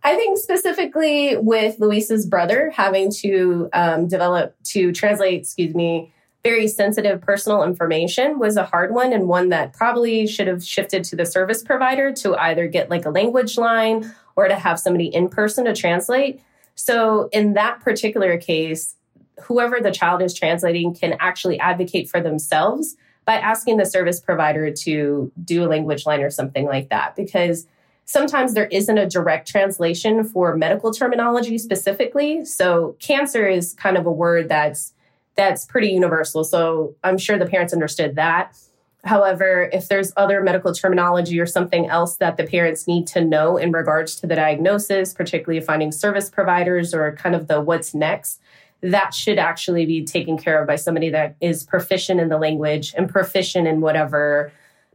I 0.02 0.14
think 0.16 0.36
specifically 0.36 1.38
with 1.38 1.80
Luisa's 1.80 2.26
brother 2.26 2.70
having 2.70 3.10
to 3.20 3.70
um, 3.72 4.08
develop 4.08 4.54
to 4.64 4.92
translate, 4.92 5.40
excuse 5.40 5.74
me, 5.74 6.12
very 6.44 6.68
sensitive 6.68 7.22
personal 7.22 7.62
information 7.64 8.38
was 8.38 8.56
a 8.56 8.64
hard 8.64 8.92
one 8.92 9.14
and 9.14 9.26
one 9.26 9.48
that 9.48 9.72
probably 9.72 10.26
should 10.26 10.46
have 10.46 10.62
shifted 10.62 11.02
to 11.02 11.16
the 11.16 11.24
service 11.24 11.62
provider 11.62 12.12
to 12.12 12.36
either 12.36 12.68
get 12.68 12.90
like 12.90 13.06
a 13.06 13.10
language 13.10 13.56
line 13.56 14.14
or 14.36 14.46
to 14.46 14.54
have 14.54 14.78
somebody 14.78 15.06
in 15.06 15.28
person 15.28 15.64
to 15.64 15.74
translate. 15.74 16.42
So 16.74 17.30
in 17.32 17.54
that 17.54 17.80
particular 17.80 18.36
case, 18.36 18.94
whoever 19.42 19.80
the 19.80 19.90
child 19.90 20.20
is 20.20 20.34
translating 20.34 20.94
can 20.94 21.16
actually 21.18 21.58
advocate 21.58 22.10
for 22.10 22.20
themselves 22.20 22.94
by 23.24 23.36
asking 23.36 23.78
the 23.78 23.86
service 23.86 24.20
provider 24.20 24.70
to 24.70 25.32
do 25.42 25.64
a 25.64 25.68
language 25.68 26.04
line 26.04 26.20
or 26.20 26.30
something 26.30 26.66
like 26.66 26.90
that 26.90 27.16
because 27.16 27.66
sometimes 28.04 28.52
there 28.52 28.66
isn't 28.66 28.98
a 28.98 29.08
direct 29.08 29.48
translation 29.48 30.22
for 30.22 30.54
medical 30.56 30.92
terminology 30.92 31.56
specifically 31.56 32.44
so 32.44 32.94
cancer 33.00 33.46
is 33.46 33.72
kind 33.72 33.96
of 33.96 34.04
a 34.04 34.12
word 34.12 34.50
that's 34.50 34.92
that's 35.36 35.64
pretty 35.64 35.88
universal. 35.88 36.44
So 36.44 36.94
I'm 37.02 37.18
sure 37.18 37.38
the 37.38 37.46
parents 37.46 37.72
understood 37.72 38.16
that. 38.16 38.56
However, 39.04 39.68
if 39.72 39.88
there's 39.88 40.12
other 40.16 40.42
medical 40.42 40.72
terminology 40.72 41.38
or 41.38 41.46
something 41.46 41.88
else 41.88 42.16
that 42.16 42.36
the 42.36 42.44
parents 42.44 42.86
need 42.86 43.06
to 43.08 43.22
know 43.22 43.56
in 43.58 43.70
regards 43.70 44.16
to 44.16 44.26
the 44.26 44.34
diagnosis, 44.34 45.12
particularly 45.12 45.60
finding 45.60 45.92
service 45.92 46.30
providers 46.30 46.94
or 46.94 47.14
kind 47.14 47.34
of 47.34 47.46
the 47.46 47.60
what's 47.60 47.94
next, 47.94 48.40
that 48.80 49.12
should 49.12 49.38
actually 49.38 49.84
be 49.84 50.04
taken 50.04 50.38
care 50.38 50.60
of 50.60 50.66
by 50.66 50.76
somebody 50.76 51.10
that 51.10 51.36
is 51.40 51.64
proficient 51.64 52.20
in 52.20 52.28
the 52.28 52.38
language 52.38 52.94
and 52.96 53.08
proficient 53.08 53.66
in 53.66 53.80
whatever 53.80 54.52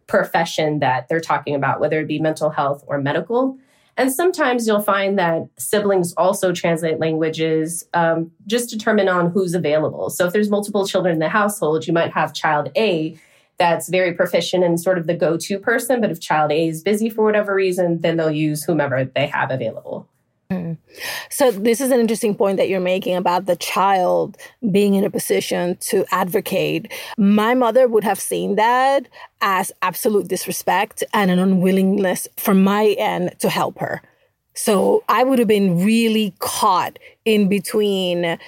profession 0.07 0.79
that 0.79 1.07
they're 1.07 1.19
talking 1.19 1.53
about, 1.53 1.79
whether 1.79 1.99
it 1.99 2.07
be 2.07 2.19
mental 2.19 2.49
health 2.49 2.83
or 2.87 2.99
medical. 2.99 3.57
And 3.99 4.13
sometimes 4.13 4.65
you'll 4.65 4.81
find 4.81 5.19
that 5.19 5.49
siblings 5.57 6.13
also 6.15 6.53
translate 6.53 6.99
languages 6.99 7.83
um, 7.93 8.31
just 8.47 8.69
determine 8.69 9.09
on 9.09 9.29
who's 9.29 9.53
available. 9.53 10.09
So 10.09 10.25
if 10.25 10.31
there's 10.31 10.49
multiple 10.49 10.87
children 10.87 11.15
in 11.15 11.19
the 11.19 11.27
household, 11.27 11.85
you 11.85 11.91
might 11.91 12.13
have 12.13 12.33
child 12.33 12.71
A 12.77 13.19
that's 13.57 13.89
very 13.89 14.13
proficient 14.13 14.63
and 14.63 14.79
sort 14.79 14.97
of 14.97 15.05
the 15.05 15.13
go 15.15 15.35
to 15.35 15.59
person. 15.59 15.99
But 15.99 16.11
if 16.11 16.21
child 16.21 16.49
A 16.53 16.69
is 16.69 16.81
busy 16.81 17.09
for 17.09 17.25
whatever 17.25 17.53
reason, 17.53 17.99
then 17.99 18.15
they'll 18.15 18.31
use 18.31 18.63
whomever 18.63 19.03
they 19.03 19.27
have 19.27 19.51
available. 19.51 20.07
Mm. 20.51 20.77
So 21.29 21.51
this 21.51 21.79
is 21.79 21.91
an 21.91 21.99
interesting 21.99 22.33
point 22.33 22.57
that 22.57 22.69
you're 22.69 22.79
making 22.79 23.15
about 23.15 23.45
the 23.45 23.55
child 23.55 24.35
being 24.71 24.95
in 24.95 25.03
a 25.03 25.09
position 25.11 25.77
to 25.81 26.05
advocate. 26.11 26.91
My 27.19 27.53
mother 27.53 27.87
would 27.87 28.03
have 28.03 28.19
seen 28.19 28.55
that 28.55 29.07
as 29.41 29.71
absolute 29.83 30.27
disrespect 30.27 31.03
and 31.13 31.29
an 31.29 31.37
unwillingness 31.37 32.27
from 32.35 32.63
my 32.63 32.95
end 32.97 33.35
to 33.39 33.49
help 33.49 33.77
her. 33.79 34.01
So 34.55 35.03
I 35.07 35.23
would 35.23 35.37
have 35.37 35.47
been 35.47 35.85
really 35.85 36.33
caught 36.39 36.97
in 37.25 37.47
between 37.47 38.39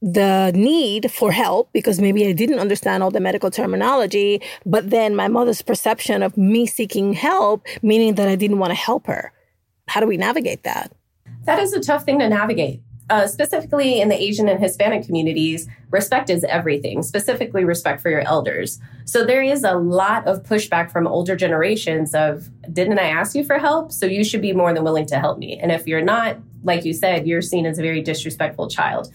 the 0.00 0.52
need 0.54 1.10
for 1.10 1.32
help 1.32 1.72
because 1.72 2.00
maybe 2.00 2.26
I 2.26 2.32
didn't 2.32 2.60
understand 2.60 3.02
all 3.02 3.10
the 3.10 3.20
medical 3.20 3.50
terminology, 3.50 4.40
but 4.64 4.90
then 4.90 5.16
my 5.16 5.26
mother's 5.26 5.62
perception 5.62 6.22
of 6.22 6.36
me 6.36 6.66
seeking 6.66 7.12
help, 7.12 7.66
meaning 7.82 8.14
that 8.14 8.28
I 8.28 8.36
didn't 8.36 8.58
want 8.58 8.70
to 8.70 8.76
help 8.76 9.08
her. 9.08 9.32
How 9.88 10.00
do 10.00 10.06
we 10.06 10.16
navigate 10.16 10.62
that? 10.62 10.92
That 11.44 11.58
is 11.58 11.72
a 11.72 11.80
tough 11.80 12.04
thing 12.04 12.18
to 12.20 12.28
navigate. 12.28 12.82
Uh, 13.10 13.26
specifically 13.26 14.00
in 14.00 14.08
the 14.08 14.20
Asian 14.20 14.48
and 14.48 14.60
Hispanic 14.60 15.04
communities, 15.04 15.68
respect 15.90 16.30
is 16.30 16.44
everything, 16.44 17.02
specifically 17.02 17.64
respect 17.64 18.00
for 18.00 18.08
your 18.08 18.20
elders. 18.20 18.80
So 19.04 19.24
there 19.24 19.42
is 19.42 19.64
a 19.64 19.74
lot 19.74 20.26
of 20.26 20.44
pushback 20.44 20.90
from 20.90 21.06
older 21.06 21.36
generations 21.36 22.14
of, 22.14 22.48
didn't 22.72 22.98
I 22.98 23.08
ask 23.08 23.34
you 23.34 23.44
for 23.44 23.58
help? 23.58 23.92
So 23.92 24.06
you 24.06 24.24
should 24.24 24.40
be 24.40 24.52
more 24.52 24.72
than 24.72 24.84
willing 24.84 25.04
to 25.06 25.18
help 25.18 25.38
me. 25.38 25.58
And 25.58 25.72
if 25.72 25.86
you're 25.86 26.00
not, 26.00 26.38
like 26.62 26.84
you 26.84 26.94
said, 26.94 27.26
you're 27.26 27.42
seen 27.42 27.66
as 27.66 27.78
a 27.78 27.82
very 27.82 28.00
disrespectful 28.00 28.68
child. 28.68 29.12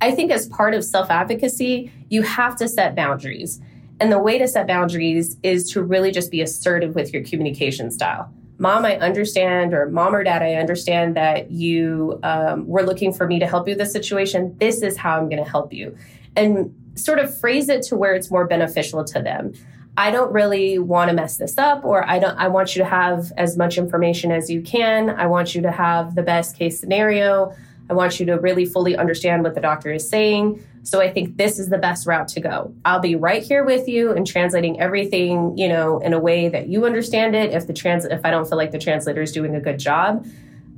I 0.00 0.12
think 0.12 0.30
as 0.30 0.48
part 0.48 0.74
of 0.74 0.84
self 0.84 1.10
advocacy, 1.10 1.92
you 2.08 2.22
have 2.22 2.56
to 2.56 2.68
set 2.68 2.94
boundaries. 2.94 3.60
And 4.00 4.10
the 4.10 4.18
way 4.18 4.38
to 4.38 4.48
set 4.48 4.66
boundaries 4.66 5.36
is 5.42 5.70
to 5.72 5.82
really 5.82 6.12
just 6.12 6.30
be 6.30 6.40
assertive 6.40 6.94
with 6.94 7.12
your 7.12 7.24
communication 7.24 7.90
style 7.90 8.32
mom 8.58 8.84
i 8.84 8.96
understand 8.98 9.74
or 9.74 9.88
mom 9.88 10.14
or 10.14 10.22
dad 10.22 10.42
i 10.42 10.54
understand 10.54 11.16
that 11.16 11.50
you 11.50 12.18
um, 12.22 12.66
were 12.66 12.82
looking 12.82 13.12
for 13.12 13.26
me 13.26 13.38
to 13.38 13.46
help 13.46 13.66
you 13.66 13.72
with 13.72 13.78
this 13.78 13.92
situation. 13.92 14.56
This 14.58 14.82
is 14.82 14.96
how 14.96 15.18
i'm 15.18 15.28
going 15.28 15.42
to 15.42 15.50
help 15.50 15.72
you. 15.72 15.96
And 16.36 16.74
sort 16.94 17.18
of 17.18 17.36
phrase 17.38 17.68
it 17.68 17.82
to 17.82 17.96
where 17.96 18.14
it's 18.14 18.30
more 18.30 18.46
beneficial 18.46 19.02
to 19.04 19.20
them. 19.20 19.52
I 19.96 20.10
don't 20.10 20.32
really 20.32 20.78
want 20.78 21.08
to 21.10 21.14
mess 21.14 21.36
this 21.36 21.58
up 21.58 21.84
or 21.84 22.08
i 22.08 22.18
don't 22.18 22.36
i 22.36 22.48
want 22.48 22.74
you 22.74 22.82
to 22.82 22.88
have 22.88 23.32
as 23.36 23.56
much 23.56 23.78
information 23.78 24.30
as 24.30 24.50
you 24.50 24.60
can. 24.62 25.10
I 25.10 25.26
want 25.26 25.54
you 25.54 25.62
to 25.62 25.72
have 25.72 26.14
the 26.14 26.22
best 26.22 26.56
case 26.56 26.78
scenario. 26.78 27.54
I 27.90 27.92
want 27.92 28.18
you 28.18 28.26
to 28.26 28.34
really 28.38 28.64
fully 28.64 28.96
understand 28.96 29.42
what 29.42 29.54
the 29.54 29.60
doctor 29.60 29.92
is 29.92 30.08
saying 30.08 30.64
so 30.84 31.00
I 31.00 31.10
think 31.10 31.38
this 31.38 31.58
is 31.58 31.70
the 31.70 31.78
best 31.78 32.06
route 32.06 32.28
to 32.28 32.40
go. 32.40 32.74
I'll 32.84 33.00
be 33.00 33.16
right 33.16 33.42
here 33.42 33.64
with 33.64 33.88
you 33.88 34.12
and 34.12 34.26
translating 34.26 34.78
everything, 34.80 35.56
you 35.56 35.66
know, 35.66 35.98
in 35.98 36.12
a 36.12 36.18
way 36.18 36.48
that 36.48 36.68
you 36.68 36.84
understand 36.84 37.34
it. 37.34 37.52
If 37.52 37.66
the 37.66 37.72
trans, 37.72 38.04
if 38.04 38.20
I 38.24 38.30
don't 38.30 38.46
feel 38.46 38.58
like 38.58 38.70
the 38.70 38.78
translator 38.78 39.22
is 39.22 39.32
doing 39.32 39.54
a 39.54 39.60
good 39.60 39.78
job, 39.78 40.26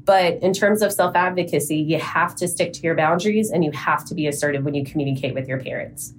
but 0.05 0.41
in 0.43 0.53
terms 0.53 0.81
of 0.81 0.93
self 0.93 1.17
advocacy, 1.17 1.79
you 1.79 1.99
have 1.99 2.37
to 2.37 2.47
stick 2.47 2.73
to 2.75 2.81
your 2.83 2.95
boundaries 2.95 3.51
and 3.51 3.65
you 3.65 3.73
have 3.73 4.05
to 4.07 4.15
be 4.15 4.29
assertive 4.29 4.65
when 4.65 4.75
you 4.75 4.85
communicate 4.85 5.35
with 5.35 5.49
your 5.49 5.59
parents. 5.59 6.15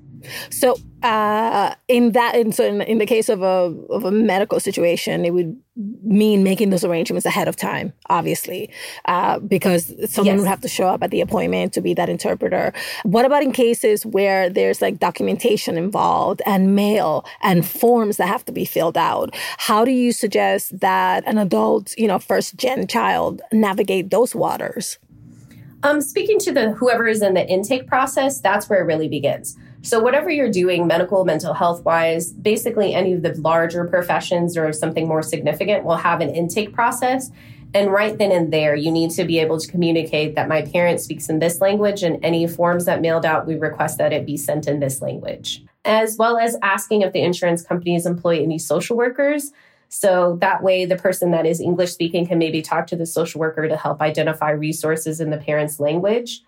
So, 0.50 0.77
uh, 1.03 1.75
in 1.88 2.13
that, 2.13 2.36
in, 2.36 2.51
so 2.51 2.63
in, 2.65 2.81
in 2.81 2.97
the 2.97 3.05
case 3.05 3.29
of 3.29 3.41
a 3.41 3.74
of 3.89 4.03
a 4.03 4.12
medical 4.12 4.59
situation, 4.59 5.25
it 5.25 5.33
would 5.33 5.55
mean 6.03 6.43
making 6.43 6.71
those 6.71 6.83
arrangements 6.83 7.25
ahead 7.25 7.47
of 7.47 7.55
time, 7.55 7.93
obviously, 8.09 8.69
uh, 9.05 9.39
because 9.39 9.93
someone 10.12 10.36
yes. 10.36 10.39
would 10.39 10.47
have 10.47 10.62
to 10.62 10.67
show 10.67 10.88
up 10.88 11.03
at 11.03 11.12
the 11.12 11.21
appointment 11.21 11.74
to 11.74 11.81
be 11.81 11.93
that 11.93 12.09
interpreter. 12.09 12.74
What 13.03 13.25
about 13.25 13.43
in 13.43 13.51
cases 13.51 14.05
where 14.05 14.50
there's 14.50 14.81
like 14.81 15.00
documentation 15.00 15.77
involved 15.77 16.41
and 16.45 16.75
mail 16.75 17.25
and 17.43 17.65
forms 17.65 18.17
that 18.17 18.27
have 18.27 18.43
to 18.45 18.51
be 18.51 18.65
filled 18.65 18.97
out? 18.97 19.36
How 19.57 19.86
do 19.86 19.91
you 19.91 20.12
suggest 20.12 20.79
that 20.79 21.24
an 21.27 21.38
adult, 21.38 21.93
you 21.97 22.07
know, 22.07 22.19
first 22.19 22.55
gen 22.57 22.88
child 22.88 23.41
navigate 23.51 24.09
those 24.09 24.33
waters? 24.33 24.97
Um, 25.83 26.01
speaking 26.01 26.39
to 26.39 26.51
the 26.51 26.71
whoever 26.71 27.07
is 27.07 27.21
in 27.21 27.36
the 27.36 27.47
intake 27.47 27.88
process, 27.88 28.41
that's 28.41 28.67
where 28.67 28.81
it 28.81 28.86
really 28.86 29.07
begins. 29.07 29.55
So, 29.88 30.01
whatever 30.01 30.29
you're 30.29 30.51
doing, 30.51 30.86
medical, 30.86 31.24
mental 31.24 31.53
health 31.53 31.86
wise, 31.86 32.34
basically 32.34 32.94
any 32.94 33.13
of 33.13 33.22
the 33.22 33.34
larger 33.39 33.86
professions 33.86 34.58
or 34.58 34.74
something 34.74 35.08
more 35.08 35.24
significant 35.24 35.86
will 35.86 35.96
have 35.96 36.20
an 36.20 36.29
intake 36.29 36.74
process. 36.74 37.32
And 37.74 37.89
right 37.89 38.17
then 38.17 38.34
and 38.34 38.51
there, 38.51 38.75
you 38.75 38.91
need 38.91 39.12
to 39.12 39.24
be 39.24 39.39
able 39.39 39.58
to 39.58 39.72
communicate 39.72 40.36
that 40.36 40.50
my 40.50 40.63
parent 40.63 41.00
speaks 41.00 41.29
in 41.29 41.39
this 41.39 41.62
language, 41.62 42.03
and 42.03 42.20
any 42.22 42.48
forms 42.48 42.84
that 42.84 43.00
mailed 43.00 43.25
out, 43.25 43.48
we 43.48 43.56
request 43.56 43.98
that 44.00 44.12
it 44.12 44.25
be 44.25 44.36
sent 44.36 44.67
in 44.67 44.82
this 44.82 45.01
language, 45.01 45.63
as 45.86 46.17
well 46.17 46.38
as 46.38 46.58
asking 46.62 47.03
if 47.03 47.13
the 47.13 47.22
insurance 47.22 47.62
companies 47.62 48.06
employ 48.06 48.44
any 48.44 48.60
social 48.60 48.98
workers. 48.98 49.53
So 49.88 50.38
that 50.41 50.63
way, 50.63 50.84
the 50.84 50.98
person 50.98 51.32
that 51.32 51.46
is 51.46 51.62
English 51.62 51.94
speaking 51.94 52.27
can 52.27 52.39
maybe 52.39 52.62
talk 52.62 52.88
to 52.88 52.98
the 52.98 53.06
social 53.06 53.39
worker 53.39 53.70
to 53.70 53.77
help 53.77 54.01
identify 54.01 54.50
resources 54.50 55.22
in 55.22 55.29
the 55.29 55.38
parent's 55.38 55.79
language. 55.79 56.41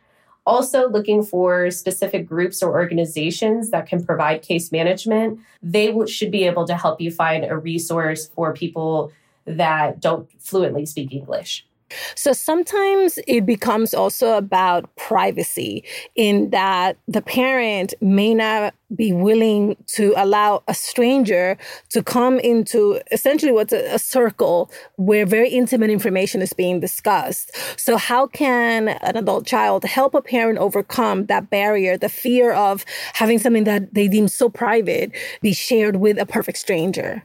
Also, 0.49 0.89
looking 0.89 1.21
for 1.21 1.69
specific 1.69 2.27
groups 2.27 2.63
or 2.63 2.71
organizations 2.71 3.69
that 3.69 3.85
can 3.85 4.03
provide 4.03 4.41
case 4.41 4.71
management. 4.71 5.39
They 5.61 5.95
should 6.07 6.31
be 6.31 6.45
able 6.45 6.65
to 6.65 6.75
help 6.75 6.99
you 6.99 7.11
find 7.11 7.45
a 7.45 7.55
resource 7.55 8.25
for 8.29 8.51
people 8.51 9.11
that 9.45 9.99
don't 9.99 10.27
fluently 10.41 10.87
speak 10.87 11.13
English. 11.13 11.67
So 12.15 12.33
sometimes 12.33 13.19
it 13.27 13.45
becomes 13.45 13.93
also 13.93 14.33
about 14.33 14.95
privacy 14.95 15.83
in 16.15 16.49
that 16.51 16.97
the 17.07 17.21
parent 17.21 17.93
may 18.01 18.33
not 18.33 18.73
be 18.95 19.13
willing 19.13 19.75
to 19.85 20.13
allow 20.17 20.63
a 20.67 20.73
stranger 20.73 21.57
to 21.89 22.01
come 22.01 22.39
into 22.39 22.99
essentially 23.11 23.51
what's 23.51 23.73
a, 23.73 23.95
a, 23.95 23.99
circle 23.99 24.71
where 24.95 25.25
very 25.25 25.49
intimate 25.49 25.91
information 25.91 26.41
is 26.41 26.53
being 26.53 26.79
discussed. 26.79 27.51
So, 27.77 27.97
how 27.97 28.25
can 28.27 28.89
an 28.89 29.15
adult 29.15 29.45
child 29.45 29.83
help 29.83 30.15
a 30.15 30.21
parent 30.21 30.57
overcome 30.57 31.27
that 31.27 31.49
barrier, 31.49 31.97
the 31.97 32.09
fear 32.09 32.51
of 32.51 32.85
having 33.13 33.37
something 33.37 33.65
that 33.65 33.93
they 33.93 34.07
deem 34.07 34.27
so 34.27 34.49
private 34.49 35.11
be 35.41 35.53
shared 35.53 35.97
with 35.97 36.17
a 36.17 36.25
perfect 36.25 36.57
stranger? 36.57 37.23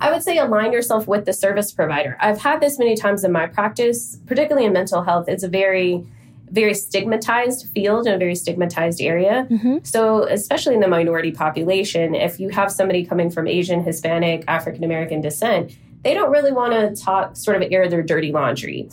I 0.00 0.12
would 0.12 0.22
say 0.22 0.38
align 0.38 0.72
yourself 0.72 1.06
with 1.06 1.24
the 1.24 1.32
service 1.32 1.72
provider. 1.72 2.16
I've 2.20 2.40
had 2.40 2.60
this 2.60 2.78
many 2.78 2.96
times 2.96 3.24
in 3.24 3.32
my 3.32 3.46
practice, 3.46 4.18
particularly 4.26 4.66
in 4.66 4.72
mental 4.72 5.02
health. 5.02 5.28
It's 5.28 5.42
a 5.42 5.48
very 5.48 6.06
very 6.50 6.74
stigmatized 6.74 7.68
field 7.74 8.06
and 8.06 8.14
a 8.14 8.18
very 8.18 8.34
stigmatized 8.34 9.00
area. 9.00 9.46
Mm-hmm. 9.50 9.78
So, 9.82 10.24
especially 10.24 10.74
in 10.74 10.80
the 10.80 10.88
minority 10.88 11.32
population, 11.32 12.14
if 12.14 12.38
you 12.38 12.50
have 12.50 12.70
somebody 12.70 13.04
coming 13.04 13.30
from 13.30 13.48
Asian, 13.48 13.82
Hispanic, 13.82 14.44
African 14.46 14.84
American 14.84 15.20
descent, 15.20 15.76
they 16.02 16.14
don't 16.14 16.30
really 16.30 16.52
want 16.52 16.72
to 16.72 17.02
talk, 17.02 17.36
sort 17.36 17.60
of 17.60 17.68
air 17.72 17.88
their 17.88 18.02
dirty 18.02 18.30
laundry. 18.30 18.88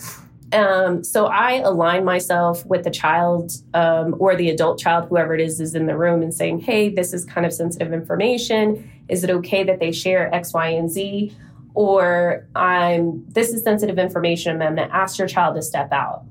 Um, 0.53 1.03
so 1.03 1.25
I 1.25 1.53
align 1.53 2.05
myself 2.05 2.65
with 2.65 2.83
the 2.83 2.91
child 2.91 3.53
um, 3.73 4.15
or 4.19 4.35
the 4.35 4.49
adult 4.49 4.79
child, 4.79 5.09
whoever 5.09 5.33
it 5.33 5.41
is, 5.41 5.59
is 5.59 5.73
in 5.73 5.87
the 5.87 5.97
room 5.97 6.21
and 6.21 6.33
saying, 6.33 6.59
hey, 6.59 6.89
this 6.89 7.11
is 7.11 7.25
kind 7.25 7.45
of 7.45 7.51
sensitive 7.51 7.91
information. 7.91 8.89
Is 9.09 9.23
it 9.23 9.31
okay 9.31 9.63
that 9.63 9.79
they 9.79 9.91
share 9.91 10.33
X, 10.33 10.53
Y, 10.53 10.67
and 10.67 10.89
Z? 10.89 11.35
Or 11.73 12.47
I'm 12.55 13.25
this 13.29 13.51
is 13.51 13.63
sensitive 13.63 13.97
information. 13.97 14.61
I'm 14.61 14.75
going 14.75 14.87
to 14.87 14.95
ask 14.95 15.17
your 15.17 15.27
child 15.27 15.55
to 15.55 15.63
step 15.63 15.91
out. 15.91 16.23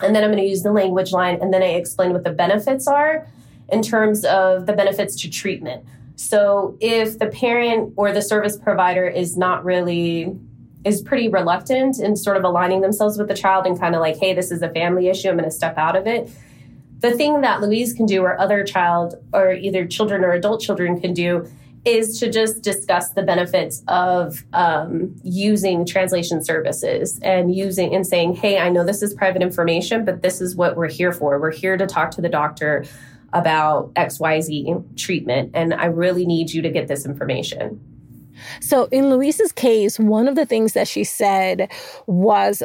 And 0.00 0.14
then 0.14 0.22
I'm 0.22 0.30
going 0.30 0.42
to 0.42 0.48
use 0.48 0.62
the 0.62 0.72
language 0.72 1.10
line 1.10 1.38
and 1.40 1.52
then 1.52 1.62
I 1.62 1.70
explain 1.70 2.12
what 2.12 2.22
the 2.22 2.30
benefits 2.30 2.86
are 2.86 3.26
in 3.72 3.82
terms 3.82 4.24
of 4.24 4.66
the 4.66 4.72
benefits 4.72 5.16
to 5.22 5.30
treatment. 5.30 5.84
So 6.14 6.76
if 6.80 7.18
the 7.18 7.26
parent 7.26 7.94
or 7.96 8.12
the 8.12 8.22
service 8.22 8.56
provider 8.56 9.06
is 9.06 9.36
not 9.36 9.64
really 9.64 10.38
is 10.86 11.02
pretty 11.02 11.28
reluctant 11.28 11.98
in 11.98 12.14
sort 12.14 12.36
of 12.36 12.44
aligning 12.44 12.80
themselves 12.80 13.18
with 13.18 13.26
the 13.26 13.34
child 13.34 13.66
and 13.66 13.78
kind 13.78 13.96
of 13.96 14.00
like, 14.00 14.16
hey, 14.18 14.32
this 14.32 14.52
is 14.52 14.62
a 14.62 14.70
family 14.70 15.08
issue, 15.08 15.28
I'm 15.28 15.36
going 15.36 15.44
to 15.44 15.54
step 15.54 15.76
out 15.76 15.96
of 15.96 16.06
it. 16.06 16.30
The 17.00 17.10
thing 17.10 17.40
that 17.40 17.60
Louise 17.60 17.92
can 17.92 18.06
do, 18.06 18.22
or 18.22 18.40
other 18.40 18.64
child, 18.64 19.16
or 19.32 19.52
either 19.52 19.84
children 19.84 20.24
or 20.24 20.30
adult 20.30 20.60
children 20.60 21.00
can 21.00 21.12
do, 21.12 21.50
is 21.84 22.18
to 22.20 22.30
just 22.30 22.62
discuss 22.62 23.10
the 23.10 23.22
benefits 23.22 23.82
of 23.88 24.44
um, 24.52 25.14
using 25.24 25.84
translation 25.84 26.42
services 26.42 27.18
and 27.20 27.54
using 27.54 27.94
and 27.94 28.06
saying, 28.06 28.36
hey, 28.36 28.58
I 28.58 28.70
know 28.70 28.84
this 28.84 29.02
is 29.02 29.12
private 29.12 29.42
information, 29.42 30.04
but 30.04 30.22
this 30.22 30.40
is 30.40 30.54
what 30.54 30.76
we're 30.76 30.88
here 30.88 31.12
for. 31.12 31.38
We're 31.40 31.52
here 31.52 31.76
to 31.76 31.86
talk 31.86 32.12
to 32.12 32.20
the 32.20 32.28
doctor 32.28 32.84
about 33.32 33.92
XYZ 33.94 34.96
treatment, 34.96 35.50
and 35.54 35.74
I 35.74 35.86
really 35.86 36.26
need 36.26 36.52
you 36.52 36.62
to 36.62 36.70
get 36.70 36.86
this 36.86 37.04
information. 37.04 37.95
So, 38.60 38.88
in 38.90 39.10
Louise's 39.10 39.52
case, 39.52 39.98
one 39.98 40.28
of 40.28 40.34
the 40.34 40.46
things 40.46 40.72
that 40.72 40.88
she 40.88 41.04
said 41.04 41.70
was 42.06 42.62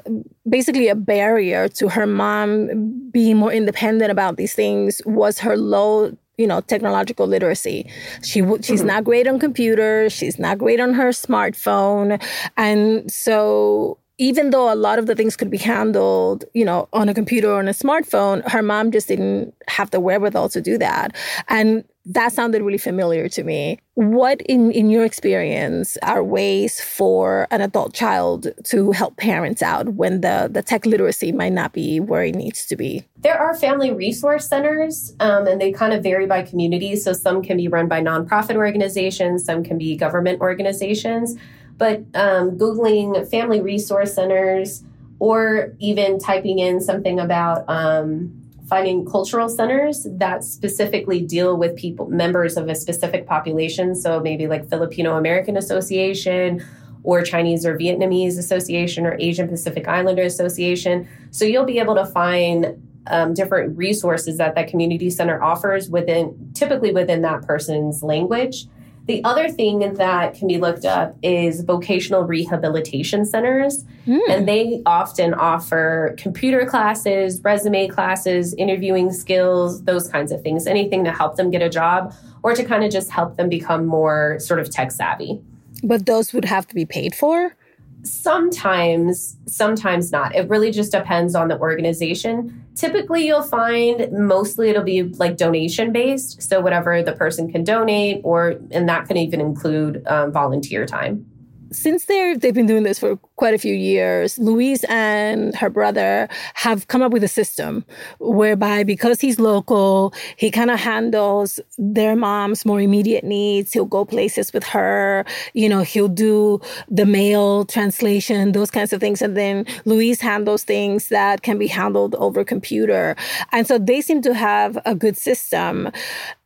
basically 0.48 0.88
a 0.88 0.96
barrier 0.96 1.68
to 1.70 1.90
her 1.90 2.08
mom 2.08 3.10
being 3.12 3.38
more 3.38 3.52
independent 3.52 4.12
about 4.12 4.38
these 4.38 4.54
things 4.54 5.02
was 5.06 5.40
her 5.40 5.58
low 5.58 6.16
you 6.38 6.48
know 6.48 6.62
technological 6.62 7.28
literacy 7.28 7.88
she 8.24 8.40
she's 8.40 8.80
mm-hmm. 8.80 8.88
not 8.88 9.04
great 9.04 9.28
on 9.28 9.38
computers 9.38 10.12
she's 10.12 10.40
not 10.40 10.58
great 10.58 10.80
on 10.80 10.94
her 10.94 11.10
smartphone 11.10 12.20
and 12.58 13.12
so 13.12 14.00
even 14.22 14.52
though 14.52 14.72
a 14.72 14.76
lot 14.76 15.00
of 15.00 15.08
the 15.08 15.16
things 15.16 15.36
could 15.36 15.50
be 15.50 15.58
handled, 15.58 16.46
you 16.54 16.64
know, 16.64 16.88
on 16.94 17.10
a 17.10 17.14
computer 17.14 17.50
or 17.50 17.58
on 17.58 17.68
a 17.68 17.72
smartphone, 17.72 18.48
her 18.48 18.62
mom 18.62 18.92
just 18.92 19.08
didn't 19.08 19.52
have 19.68 19.90
the 19.90 20.00
wherewithal 20.00 20.48
to 20.48 20.62
do 20.62 20.78
that. 20.78 21.16
And 21.48 21.84
that 22.06 22.32
sounded 22.32 22.62
really 22.62 22.78
familiar 22.78 23.30
to 23.30 23.44
me. 23.44 23.80
What, 23.94 24.42
in, 24.42 24.72
in 24.72 24.90
your 24.90 25.06
experience, 25.06 25.98
are 26.02 26.24
ways 26.24 26.82
for 26.82 27.48
an 27.52 27.62
adult 27.62 27.94
child 27.94 28.48
to 28.66 28.92
help 28.92 29.18
parents 29.18 29.62
out 29.62 29.90
when 29.90 30.22
the, 30.22 30.50
the 30.52 30.64
tech 30.64 30.86
literacy 30.86 31.32
might 31.32 31.54
not 31.54 31.74
be 31.74 32.00
where 32.00 32.24
it 32.24 32.36
needs 32.36 32.66
to 32.68 32.76
be? 32.76 33.06
There 33.20 33.38
are 33.38 33.56
family 33.56 33.94
resource 33.94 34.48
centers, 34.48 35.16
um, 35.20 35.46
and 35.46 35.62
they 35.62 35.72
kind 35.72 35.94
of 35.94 36.02
vary 36.02 36.26
by 36.26 36.42
community. 36.42 36.96
So 36.96 37.14
some 37.14 37.44
can 37.44 37.58
be 37.58 37.68
run 37.68 37.88
by 37.88 38.02
nonprofit 38.02 38.56
organizations, 38.56 39.46
some 39.46 39.64
can 39.64 39.78
be 39.78 39.96
government 39.96 40.42
organizations. 40.42 41.36
But 41.78 42.00
um, 42.16 42.58
Googling 42.58 43.30
family 43.30 43.62
resource 43.62 44.14
centers 44.14 44.84
or 45.20 45.76
even 45.78 46.18
typing 46.18 46.58
in 46.58 46.82
something 46.82 47.20
about 47.20 47.64
um, 47.68 48.41
finding 48.72 49.06
cultural 49.06 49.50
centers 49.50 50.08
that 50.10 50.46
specifically 50.46 51.20
deal 51.20 51.58
with 51.58 51.76
people, 51.76 52.08
members 52.08 52.56
of 52.56 52.70
a 52.70 52.74
specific 52.74 53.28
population. 53.28 53.94
So 53.94 54.22
maybe 54.22 54.48
like 54.48 54.70
Filipino 54.70 55.18
American 55.18 55.58
Association 55.58 56.64
or 57.04 57.22
Chinese 57.22 57.66
or 57.66 57.78
Vietnamese 57.78 58.38
Association 58.38 59.06
or 59.06 59.18
Asian 59.20 59.50
Pacific 59.50 59.90
Islander 59.90 60.22
Association. 60.24 61.06
So 61.32 61.44
you'll 61.44 61.66
be 61.66 61.80
able 61.80 61.96
to 61.96 62.06
find 62.06 62.82
um, 63.08 63.34
different 63.34 63.78
resources 63.78 64.38
that 64.38 64.56
that 64.56 64.70
community 64.70 65.10
center 65.10 65.44
offers 65.44 65.90
within 65.90 66.54
typically 66.54 66.94
within 66.94 67.24
that 67.24 67.42
person's 67.42 68.02
language. 68.02 68.68
The 69.08 69.24
other 69.24 69.50
thing 69.50 69.80
that 69.96 70.36
can 70.36 70.48
be 70.48 70.58
looked 70.58 70.86
up 70.86 71.18
is 71.24 71.62
vocational 71.62 72.24
rehabilitation 72.24 73.26
centers, 73.26 73.84
mm. 74.06 74.20
and 74.30 74.48
they 74.48 74.82
often 74.86 75.34
offer 75.34 76.16
computer 76.18 76.66
classes, 76.66 77.42
resume 77.44 77.88
classes, 77.88 78.54
interviewing 78.54 79.12
skills, 79.12 79.84
those 79.84 80.08
kinds 80.08 80.32
of 80.32 80.42
things, 80.44 80.68
anything 80.68 81.04
to 81.06 81.12
help 81.12 81.36
them 81.36 81.50
get 81.50 81.62
a 81.62 81.70
job 81.70 82.14
or 82.44 82.54
to 82.54 82.64
kind 82.64 82.84
of 82.84 82.92
just 82.92 83.10
help 83.10 83.38
them 83.38 83.50
become 83.50 83.86
more 83.86 84.38
sort 84.40 84.60
of 84.60 84.70
tech 84.70 84.92
savvy. 84.92 85.42
But 85.84 86.06
those 86.06 86.32
would 86.34 86.46
have 86.46 86.68
to 86.68 86.76
be 86.76 86.86
paid 86.86 87.16
for? 87.16 87.56
Sometimes, 88.04 89.38
sometimes 89.46 90.12
not. 90.12 90.36
It 90.36 90.50
really 90.50 90.72
just 90.72 90.92
depends 90.92 91.36
on 91.36 91.48
the 91.48 91.60
organization. 91.60 92.66
Typically, 92.76 93.28
you'll 93.28 93.44
find 93.44 94.12
mostly 94.12 94.70
it'll 94.70 94.84
be 94.84 95.04
like 95.04 95.38
donation 95.38 95.92
based. 95.92 96.42
So, 96.42 96.62
whatever 96.62 97.04
the 97.04 97.14
person 97.14 97.52
can 97.52 97.64
donate, 97.64 98.22
or, 98.24 98.56
and 98.72 98.90
that 98.90 99.08
can 99.08 99.18
even 99.18 99.40
include 99.40 100.06
um, 100.08 100.32
volunteer 100.32 100.86
time 100.86 101.31
since 101.72 102.06
they're 102.06 102.38
they've 102.38 102.54
been 102.54 102.66
doing 102.66 102.84
this 102.84 103.00
for 103.00 103.18
quite 103.38 103.54
a 103.54 103.58
few 103.58 103.74
years, 103.74 104.38
Louise 104.38 104.84
and 104.90 105.56
her 105.56 105.70
brother 105.70 106.28
have 106.54 106.88
come 106.88 107.02
up 107.02 107.12
with 107.12 107.24
a 107.24 107.28
system 107.28 107.86
whereby 108.20 108.84
because 108.84 109.22
he's 109.22 109.40
local, 109.40 110.14
he 110.38 110.52
kind 110.52 110.70
of 110.70 110.80
handles 110.80 111.60
their 111.78 112.16
mom's 112.16 112.66
more 112.66 112.80
immediate 112.80 113.24
needs. 113.24 113.74
He'll 113.74 113.86
go 113.86 114.06
places 114.06 114.54
with 114.54 114.64
her, 114.66 115.26
you 115.54 115.70
know, 115.70 115.82
he'll 115.82 116.08
do 116.08 116.60
the 116.90 117.06
mail 117.06 117.66
translation, 117.66 118.52
those 118.52 118.70
kinds 118.70 118.94
of 118.94 119.00
things. 119.00 119.22
And 119.22 119.36
then 119.36 119.66
Louise 119.86 120.22
handles 120.22 120.64
things 120.64 121.08
that 121.08 121.42
can 121.42 121.58
be 121.58 121.68
handled 121.68 122.16
over 122.16 122.44
computer. 122.44 123.16
And 123.52 123.66
so 123.66 123.78
they 123.78 124.02
seem 124.02 124.22
to 124.24 124.34
have 124.34 124.78
a 124.86 124.94
good 124.94 125.18
system. 125.18 125.90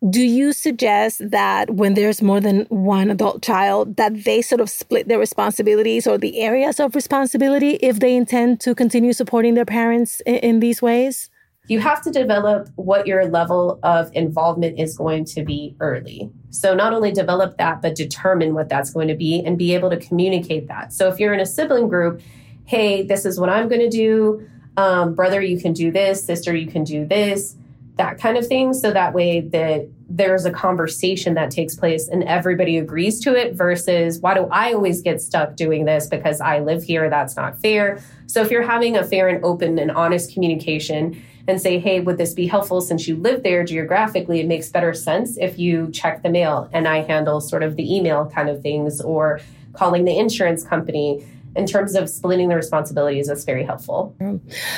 Do 0.07 0.21
you 0.21 0.53
suggest 0.53 1.31
that 1.31 1.71
when 1.71 1.95
there's 1.95 2.21
more 2.21 2.39
than 2.39 2.65
one 2.65 3.09
adult 3.09 3.41
child, 3.41 3.95
that 3.95 4.23
they 4.23 4.41
sort 4.43 4.61
of 4.61 4.69
split 4.69 5.07
their 5.07 5.17
responsibilities 5.17 6.05
or 6.05 6.19
the 6.19 6.41
areas 6.41 6.79
of 6.79 6.93
responsibility 6.93 7.71
if 7.81 7.99
they 7.99 8.15
intend 8.15 8.59
to 8.61 8.75
continue 8.75 9.13
supporting 9.13 9.55
their 9.55 9.65
parents 9.65 10.21
in, 10.27 10.35
in 10.35 10.59
these 10.59 10.79
ways? 10.79 11.31
You 11.67 11.79
have 11.79 12.03
to 12.03 12.11
develop 12.11 12.69
what 12.75 13.07
your 13.07 13.25
level 13.25 13.79
of 13.81 14.11
involvement 14.13 14.79
is 14.79 14.95
going 14.95 15.25
to 15.25 15.43
be 15.43 15.75
early. 15.79 16.29
So, 16.51 16.75
not 16.75 16.93
only 16.93 17.11
develop 17.11 17.57
that, 17.57 17.81
but 17.81 17.95
determine 17.95 18.53
what 18.53 18.69
that's 18.69 18.91
going 18.91 19.07
to 19.07 19.15
be 19.15 19.43
and 19.43 19.57
be 19.57 19.73
able 19.73 19.89
to 19.89 19.97
communicate 19.97 20.67
that. 20.67 20.93
So, 20.93 21.07
if 21.07 21.19
you're 21.19 21.33
in 21.33 21.39
a 21.39 21.45
sibling 21.47 21.87
group, 21.87 22.21
hey, 22.65 23.01
this 23.01 23.25
is 23.25 23.39
what 23.39 23.49
I'm 23.49 23.67
going 23.67 23.81
to 23.81 23.89
do. 23.89 24.47
Um, 24.77 25.15
brother, 25.15 25.41
you 25.41 25.59
can 25.59 25.73
do 25.73 25.91
this. 25.91 26.23
Sister, 26.23 26.55
you 26.55 26.67
can 26.67 26.83
do 26.83 27.07
this 27.07 27.55
that 27.97 28.19
kind 28.19 28.37
of 28.37 28.47
thing. 28.47 28.73
So 28.73 28.91
that 28.91 29.13
way 29.13 29.41
that 29.41 29.89
there's 30.07 30.45
a 30.45 30.51
conversation 30.51 31.33
that 31.33 31.51
takes 31.51 31.75
place 31.75 32.07
and 32.07 32.23
everybody 32.23 32.77
agrees 32.77 33.19
to 33.21 33.35
it 33.35 33.55
versus 33.55 34.19
why 34.19 34.33
do 34.33 34.47
I 34.51 34.73
always 34.73 35.01
get 35.01 35.21
stuck 35.21 35.55
doing 35.55 35.85
this 35.85 36.07
because 36.07 36.39
I 36.41 36.59
live 36.59 36.83
here? 36.83 37.09
That's 37.09 37.35
not 37.35 37.59
fair. 37.59 37.99
So 38.27 38.41
if 38.41 38.51
you're 38.51 38.61
having 38.61 38.95
a 38.95 39.03
fair 39.03 39.27
and 39.27 39.43
open 39.43 39.79
and 39.79 39.91
honest 39.91 40.33
communication 40.33 41.21
and 41.47 41.61
say, 41.61 41.79
hey, 41.79 41.99
would 41.99 42.17
this 42.17 42.33
be 42.33 42.47
helpful 42.47 42.81
since 42.81 43.07
you 43.07 43.15
live 43.15 43.43
there 43.43 43.63
geographically? 43.63 44.39
It 44.39 44.47
makes 44.47 44.69
better 44.69 44.93
sense 44.93 45.37
if 45.37 45.57
you 45.57 45.89
check 45.91 46.23
the 46.23 46.29
mail 46.29 46.69
and 46.71 46.87
I 46.87 47.01
handle 47.01 47.41
sort 47.41 47.63
of 47.63 47.75
the 47.75 47.95
email 47.95 48.29
kind 48.33 48.49
of 48.49 48.61
things 48.61 49.01
or 49.01 49.39
calling 49.73 50.05
the 50.05 50.17
insurance 50.17 50.63
company 50.63 51.25
in 51.55 51.65
terms 51.65 51.95
of 51.95 52.09
splitting 52.09 52.49
the 52.49 52.55
responsibilities, 52.55 53.27
that's 53.27 53.45
very 53.45 53.63
helpful. 53.63 54.13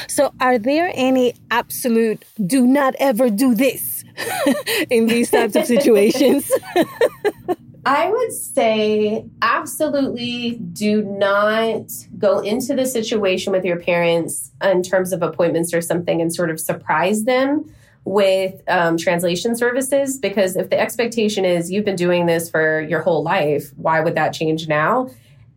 So, 0.07 0.31
are 0.39 0.59
there 0.59 0.91
any 0.93 1.33
absolute 1.49 2.23
do 2.45 2.67
not 2.67 2.95
ever 2.99 3.29
do 3.29 3.55
this 3.55 3.96
in 4.89 5.07
these 5.07 5.31
types 5.31 5.55
of 5.55 5.65
situations? 5.65 6.51
I 7.85 8.09
would 8.09 8.33
say 8.33 9.25
absolutely 9.41 10.57
do 10.73 11.03
not 11.03 11.89
go 12.17 12.39
into 12.39 12.75
the 12.75 12.85
situation 12.85 13.53
with 13.53 13.63
your 13.63 13.79
parents 13.79 14.51
in 14.61 14.83
terms 14.83 15.13
of 15.13 15.21
appointments 15.21 15.73
or 15.73 15.81
something 15.81 16.21
and 16.21 16.33
sort 16.33 16.49
of 16.49 16.59
surprise 16.59 17.23
them 17.23 17.73
with 18.03 18.61
um, 18.67 18.97
translation 18.97 19.55
services 19.55 20.17
because 20.17 20.57
if 20.57 20.69
the 20.69 20.77
expectation 20.77 21.45
is 21.45 21.71
you've 21.71 21.85
been 21.85 21.95
doing 21.95 22.25
this 22.25 22.49
for 22.49 22.81
your 22.81 23.01
whole 23.01 23.23
life, 23.23 23.71
why 23.77 24.01
would 24.01 24.15
that 24.15 24.33
change 24.33 24.67
now? 24.67 25.09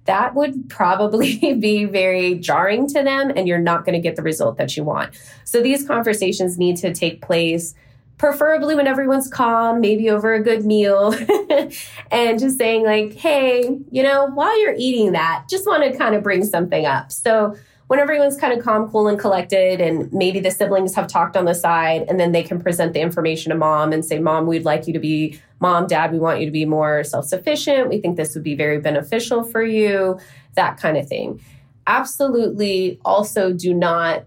that 0.05 0.35
would 0.35 0.69
probably 0.69 1.55
be 1.59 1.85
very 1.85 2.35
jarring 2.35 2.89
to 2.89 3.03
them 3.03 3.31
and 3.35 3.47
you're 3.47 3.59
not 3.59 3.85
going 3.85 3.95
to 3.95 4.01
get 4.01 4.17
the 4.17 4.23
result 4.23 4.57
that 4.59 4.77
you 4.77 4.85
want. 4.85 5.15
So 5.45 5.63
these 5.63 5.87
conversations 5.87 6.59
need 6.59 6.77
to 6.79 6.93
take 6.93 7.23
place 7.23 7.75
preferably 8.21 8.75
when 8.75 8.87
everyone's 8.87 9.29
calm, 9.29 9.81
maybe 9.81 10.11
over 10.11 10.35
a 10.35 10.43
good 10.43 10.63
meal, 10.63 11.15
and 12.11 12.39
just 12.39 12.59
saying, 12.59 12.85
like, 12.85 13.15
hey, 13.15 13.79
you 13.91 14.03
know, 14.03 14.27
while 14.27 14.61
you're 14.61 14.75
eating 14.77 15.13
that, 15.13 15.47
just 15.49 15.67
want 15.67 15.83
to 15.91 15.97
kind 15.97 16.15
of 16.15 16.23
bring 16.23 16.45
something 16.45 16.85
up. 16.85 17.11
So, 17.11 17.57
when 17.87 17.99
everyone's 17.99 18.37
kind 18.37 18.53
of 18.53 18.63
calm, 18.63 18.91
cool, 18.91 19.09
and 19.09 19.19
collected, 19.19 19.81
and 19.81 20.13
maybe 20.13 20.39
the 20.39 20.51
siblings 20.51 20.95
have 20.95 21.07
talked 21.07 21.35
on 21.35 21.47
the 21.47 21.55
side, 21.55 22.05
and 22.11 22.21
then 22.21 22.33
they 22.33 22.43
can 22.43 22.61
present 22.61 22.93
the 22.93 23.01
information 23.01 23.51
to 23.51 23.57
mom 23.57 23.91
and 23.91 24.05
say, 24.05 24.19
Mom, 24.19 24.47
we'd 24.47 24.67
like 24.67 24.87
you 24.87 24.93
to 24.93 25.01
be, 25.01 25.41
Mom, 25.59 25.87
Dad, 25.87 26.13
we 26.13 26.19
want 26.19 26.41
you 26.41 26.47
to 26.47 26.53
be 26.53 26.67
more 26.67 27.03
self 27.03 27.25
sufficient. 27.25 27.89
We 27.89 28.03
think 28.03 28.19
this 28.19 28.35
would 28.35 28.45
be 28.45 28.55
very 28.55 28.81
beneficial 28.81 29.45
for 29.45 29.63
you, 29.63 30.21
that 30.57 30.77
kind 30.77 30.99
of 30.99 31.09
thing. 31.09 31.41
Absolutely 31.87 33.01
also 33.03 33.55
do 33.55 33.73
not 33.73 34.27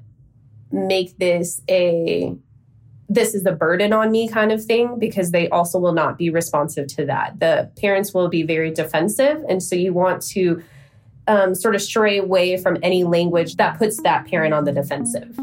make 0.72 1.16
this 1.20 1.62
a 1.70 2.36
this 3.14 3.36
is 3.36 3.46
a 3.46 3.52
burden 3.52 3.94
on 3.94 4.12
me 4.12 4.28
kind 4.28 4.52
of 4.52 4.64
thing 4.64 4.98
because 4.98 5.32
they 5.32 5.48
also 5.50 5.78
will 5.78 5.94
not 5.94 6.18
be 6.18 6.30
responsive 6.30 6.88
to 6.88 7.06
that. 7.06 7.40
The 7.40 7.70
parents 7.80 8.14
will 8.14 8.28
be 8.28 8.44
very 8.44 8.72
defensive. 8.72 9.44
And 9.48 9.62
so 9.62 9.76
you 9.76 9.94
want 9.94 10.22
to 10.34 10.64
um, 11.28 11.56
sort 11.56 11.76
of 11.76 11.82
stray 11.82 12.18
away 12.18 12.58
from 12.58 12.78
any 12.82 13.04
language 13.04 13.56
that 13.56 13.78
puts 13.78 14.02
that 14.02 14.26
parent 14.26 14.54
on 14.54 14.66
the 14.66 14.72
defensive. 14.72 15.38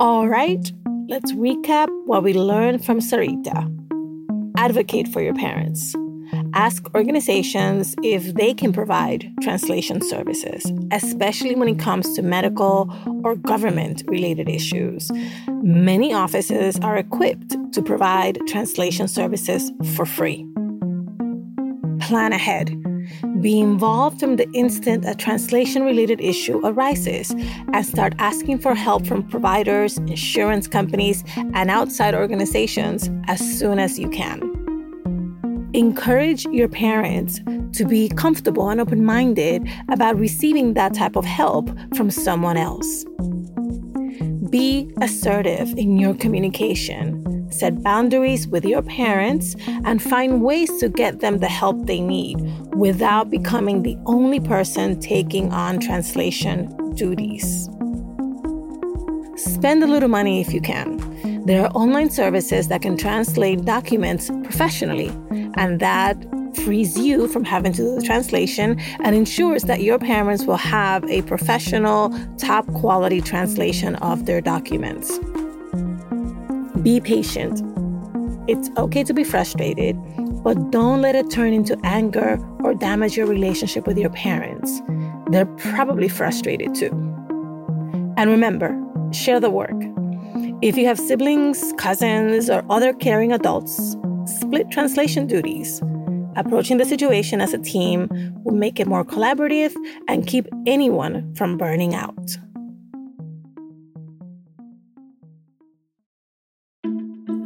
All 0.00 0.28
right, 0.28 0.72
let's 1.08 1.32
recap 1.32 1.88
what 2.06 2.22
we 2.22 2.34
learned 2.34 2.84
from 2.84 2.98
Sarita. 3.00 3.68
Advocate 4.56 5.08
for 5.08 5.22
your 5.22 5.34
parents. 5.34 5.94
Ask 6.54 6.86
organizations 6.94 7.94
if 8.02 8.34
they 8.34 8.54
can 8.54 8.72
provide 8.72 9.32
translation 9.42 10.02
services, 10.02 10.70
especially 10.90 11.54
when 11.54 11.68
it 11.68 11.78
comes 11.78 12.14
to 12.14 12.22
medical 12.22 12.94
or 13.24 13.36
government 13.36 14.02
related 14.06 14.48
issues. 14.48 15.10
Many 15.62 16.12
offices 16.12 16.78
are 16.80 16.96
equipped 16.96 17.56
to 17.72 17.82
provide 17.82 18.38
translation 18.48 19.08
services 19.08 19.70
for 19.94 20.04
free. 20.04 20.46
Plan 22.00 22.32
ahead 22.32 22.76
be 23.40 23.60
involved 23.60 24.20
from 24.20 24.36
the 24.36 24.48
instant 24.52 25.04
a 25.04 25.14
translation 25.14 25.82
related 25.82 26.20
issue 26.20 26.60
arises 26.64 27.30
and 27.30 27.84
start 27.84 28.14
asking 28.18 28.58
for 28.58 28.74
help 28.74 29.06
from 29.06 29.26
providers, 29.28 29.98
insurance 29.98 30.68
companies, 30.68 31.24
and 31.36 31.70
outside 31.70 32.14
organizations 32.14 33.10
as 33.26 33.40
soon 33.58 33.78
as 33.78 33.98
you 33.98 34.08
can. 34.10 34.51
Encourage 35.74 36.44
your 36.46 36.68
parents 36.68 37.40
to 37.72 37.86
be 37.86 38.08
comfortable 38.10 38.68
and 38.68 38.80
open 38.80 39.04
minded 39.04 39.68
about 39.88 40.16
receiving 40.16 40.74
that 40.74 40.94
type 40.94 41.16
of 41.16 41.24
help 41.24 41.70
from 41.96 42.10
someone 42.10 42.56
else. 42.56 43.04
Be 44.50 44.90
assertive 45.00 45.70
in 45.78 45.96
your 45.96 46.14
communication 46.14 47.32
set 47.52 47.82
boundaries 47.82 48.48
with 48.48 48.64
your 48.64 48.82
parents, 48.82 49.54
and 49.84 50.02
find 50.02 50.42
ways 50.42 50.70
to 50.78 50.88
get 50.88 51.20
them 51.20 51.38
the 51.38 51.48
help 51.48 51.86
they 51.86 52.00
need 52.00 52.36
without 52.74 53.30
becoming 53.30 53.82
the 53.82 53.96
only 54.06 54.40
person 54.40 54.98
taking 55.00 55.52
on 55.52 55.78
translation 55.78 56.68
duties. 56.94 57.68
Spend 59.36 59.82
a 59.82 59.86
little 59.86 60.08
money 60.08 60.40
if 60.40 60.52
you 60.52 60.60
can. 60.60 60.98
There 61.46 61.64
are 61.64 61.70
online 61.72 62.10
services 62.10 62.68
that 62.68 62.82
can 62.82 62.96
translate 62.96 63.64
documents 63.64 64.30
professionally, 64.44 65.10
and 65.56 65.80
that 65.80 66.16
frees 66.64 66.98
you 66.98 67.28
from 67.28 67.44
having 67.44 67.72
to 67.72 67.82
do 67.82 67.94
the 67.94 68.02
translation 68.02 68.78
and 69.02 69.16
ensures 69.16 69.62
that 69.64 69.82
your 69.82 69.98
parents 69.98 70.44
will 70.44 70.56
have 70.56 71.04
a 71.10 71.22
professional, 71.22 72.10
top 72.36 72.66
quality 72.74 73.20
translation 73.20 73.96
of 73.96 74.26
their 74.26 74.40
documents. 74.40 75.18
Be 76.82 77.00
patient. 77.00 77.62
It's 78.48 78.70
okay 78.76 79.04
to 79.04 79.14
be 79.14 79.24
frustrated, 79.24 79.96
but 80.42 80.70
don't 80.70 81.00
let 81.00 81.14
it 81.14 81.30
turn 81.30 81.52
into 81.52 81.78
anger 81.84 82.38
or 82.60 82.74
damage 82.74 83.16
your 83.16 83.26
relationship 83.26 83.86
with 83.86 83.96
your 83.96 84.10
parents. 84.10 84.82
They're 85.30 85.46
probably 85.46 86.08
frustrated 86.08 86.74
too. 86.74 86.90
And 88.16 88.30
remember, 88.30 88.78
share 89.12 89.40
the 89.40 89.50
work. 89.50 89.80
If 90.60 90.76
you 90.76 90.86
have 90.86 90.98
siblings, 90.98 91.72
cousins, 91.78 92.50
or 92.50 92.64
other 92.68 92.92
caring 92.92 93.32
adults, 93.32 93.96
split 94.26 94.70
translation 94.70 95.26
duties. 95.26 95.82
Approaching 96.36 96.78
the 96.78 96.84
situation 96.84 97.40
as 97.40 97.52
a 97.52 97.58
team 97.58 98.08
will 98.44 98.54
make 98.54 98.80
it 98.80 98.86
more 98.86 99.04
collaborative 99.04 99.74
and 100.08 100.26
keep 100.26 100.48
anyone 100.66 101.34
from 101.34 101.58
burning 101.58 101.94
out. 101.94 102.38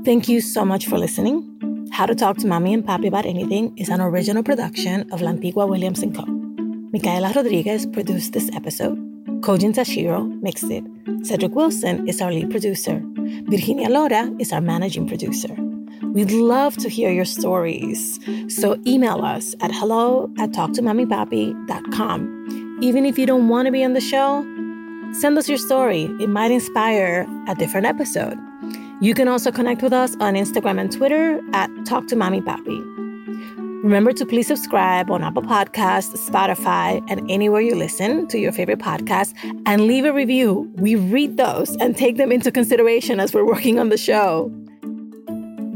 Thank 0.05 0.29
you 0.29 0.41
so 0.41 0.65
much 0.65 0.87
for 0.87 0.99
listening. 0.99 1.89
How 1.91 2.07
to 2.07 2.15
Talk 2.15 2.37
to 2.39 2.47
Mommy 2.47 2.75
and 2.75 2.85
Papi 2.85 3.09
About 3.09 3.27
Anything 3.27 3.77
is 3.77 3.89
an 3.89 4.01
original 4.01 4.45
production 4.45 5.11
of 5.13 5.21
Lantigua 5.21 5.29
Antigua 5.31 5.67
Williams 5.67 6.05
& 6.09 6.15
Co. 6.15 6.25
Micaela 6.93 7.33
Rodriguez 7.35 7.87
produced 7.87 8.33
this 8.33 8.49
episode. 8.55 8.97
Kojin 9.41 9.75
Tashiro 9.75 10.41
mixed 10.41 10.71
it. 10.71 10.85
Cedric 11.27 11.55
Wilson 11.57 12.07
is 12.07 12.21
our 12.21 12.33
lead 12.33 12.51
producer. 12.51 13.03
Virginia 13.49 13.89
Lora 13.89 14.31
is 14.39 14.53
our 14.53 14.61
managing 14.61 15.09
producer. 15.09 15.66
We'd 16.17 16.33
love 16.33 16.77
to 16.79 16.89
hear 16.89 17.11
your 17.11 17.27
stories. 17.27 18.19
So 18.49 18.81
email 18.87 19.23
us 19.23 19.55
at 19.61 19.71
hello 19.71 20.33
at 20.39 20.53
talktomommypapi.com. 20.53 22.79
Even 22.81 23.05
if 23.05 23.19
you 23.19 23.27
don't 23.27 23.49
want 23.49 23.67
to 23.67 23.73
be 23.73 23.85
on 23.85 23.93
the 23.93 24.01
show, 24.01 24.41
send 25.13 25.37
us 25.37 25.47
your 25.47 25.59
story. 25.59 26.05
It 26.19 26.31
might 26.31 26.51
inspire 26.51 27.27
a 27.49 27.55
different 27.55 27.87
episode. 27.87 28.39
You 29.03 29.13
can 29.13 29.29
also 29.29 29.53
connect 29.53 29.83
with 29.83 29.93
us 29.93 30.17
on 30.19 30.37
Instagram 30.37 30.81
and 30.81 30.91
Twitter 30.91 31.39
at 31.53 31.69
Talk 31.85 32.07
to 32.07 32.17
Mommy. 32.17 32.41
Remember 33.85 34.15
to 34.15 34.25
please 34.25 34.47
subscribe 34.47 35.11
on 35.11 35.23
Apple 35.23 35.43
Podcasts, 35.43 36.17
Spotify, 36.31 37.05
and 37.11 37.31
anywhere 37.31 37.61
you 37.61 37.75
listen 37.75 38.27
to 38.29 38.39
your 38.39 38.53
favorite 38.53 38.79
podcast 38.79 39.35
and 39.67 39.87
leave 39.87 40.07
a 40.07 40.15
review. 40.15 40.73
We 40.77 40.95
read 40.95 41.37
those 41.37 41.77
and 41.77 41.95
take 41.95 42.17
them 42.17 42.33
into 42.33 42.51
consideration 42.51 43.21
as 43.21 43.35
we're 43.35 43.45
working 43.45 43.79
on 43.79 43.91
the 43.91 43.99
show. 43.99 44.51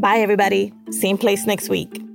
Bye, 0.01 0.21
everybody. 0.21 0.73
Same 0.91 1.19
place 1.19 1.45
next 1.45 1.69
week. 1.69 2.10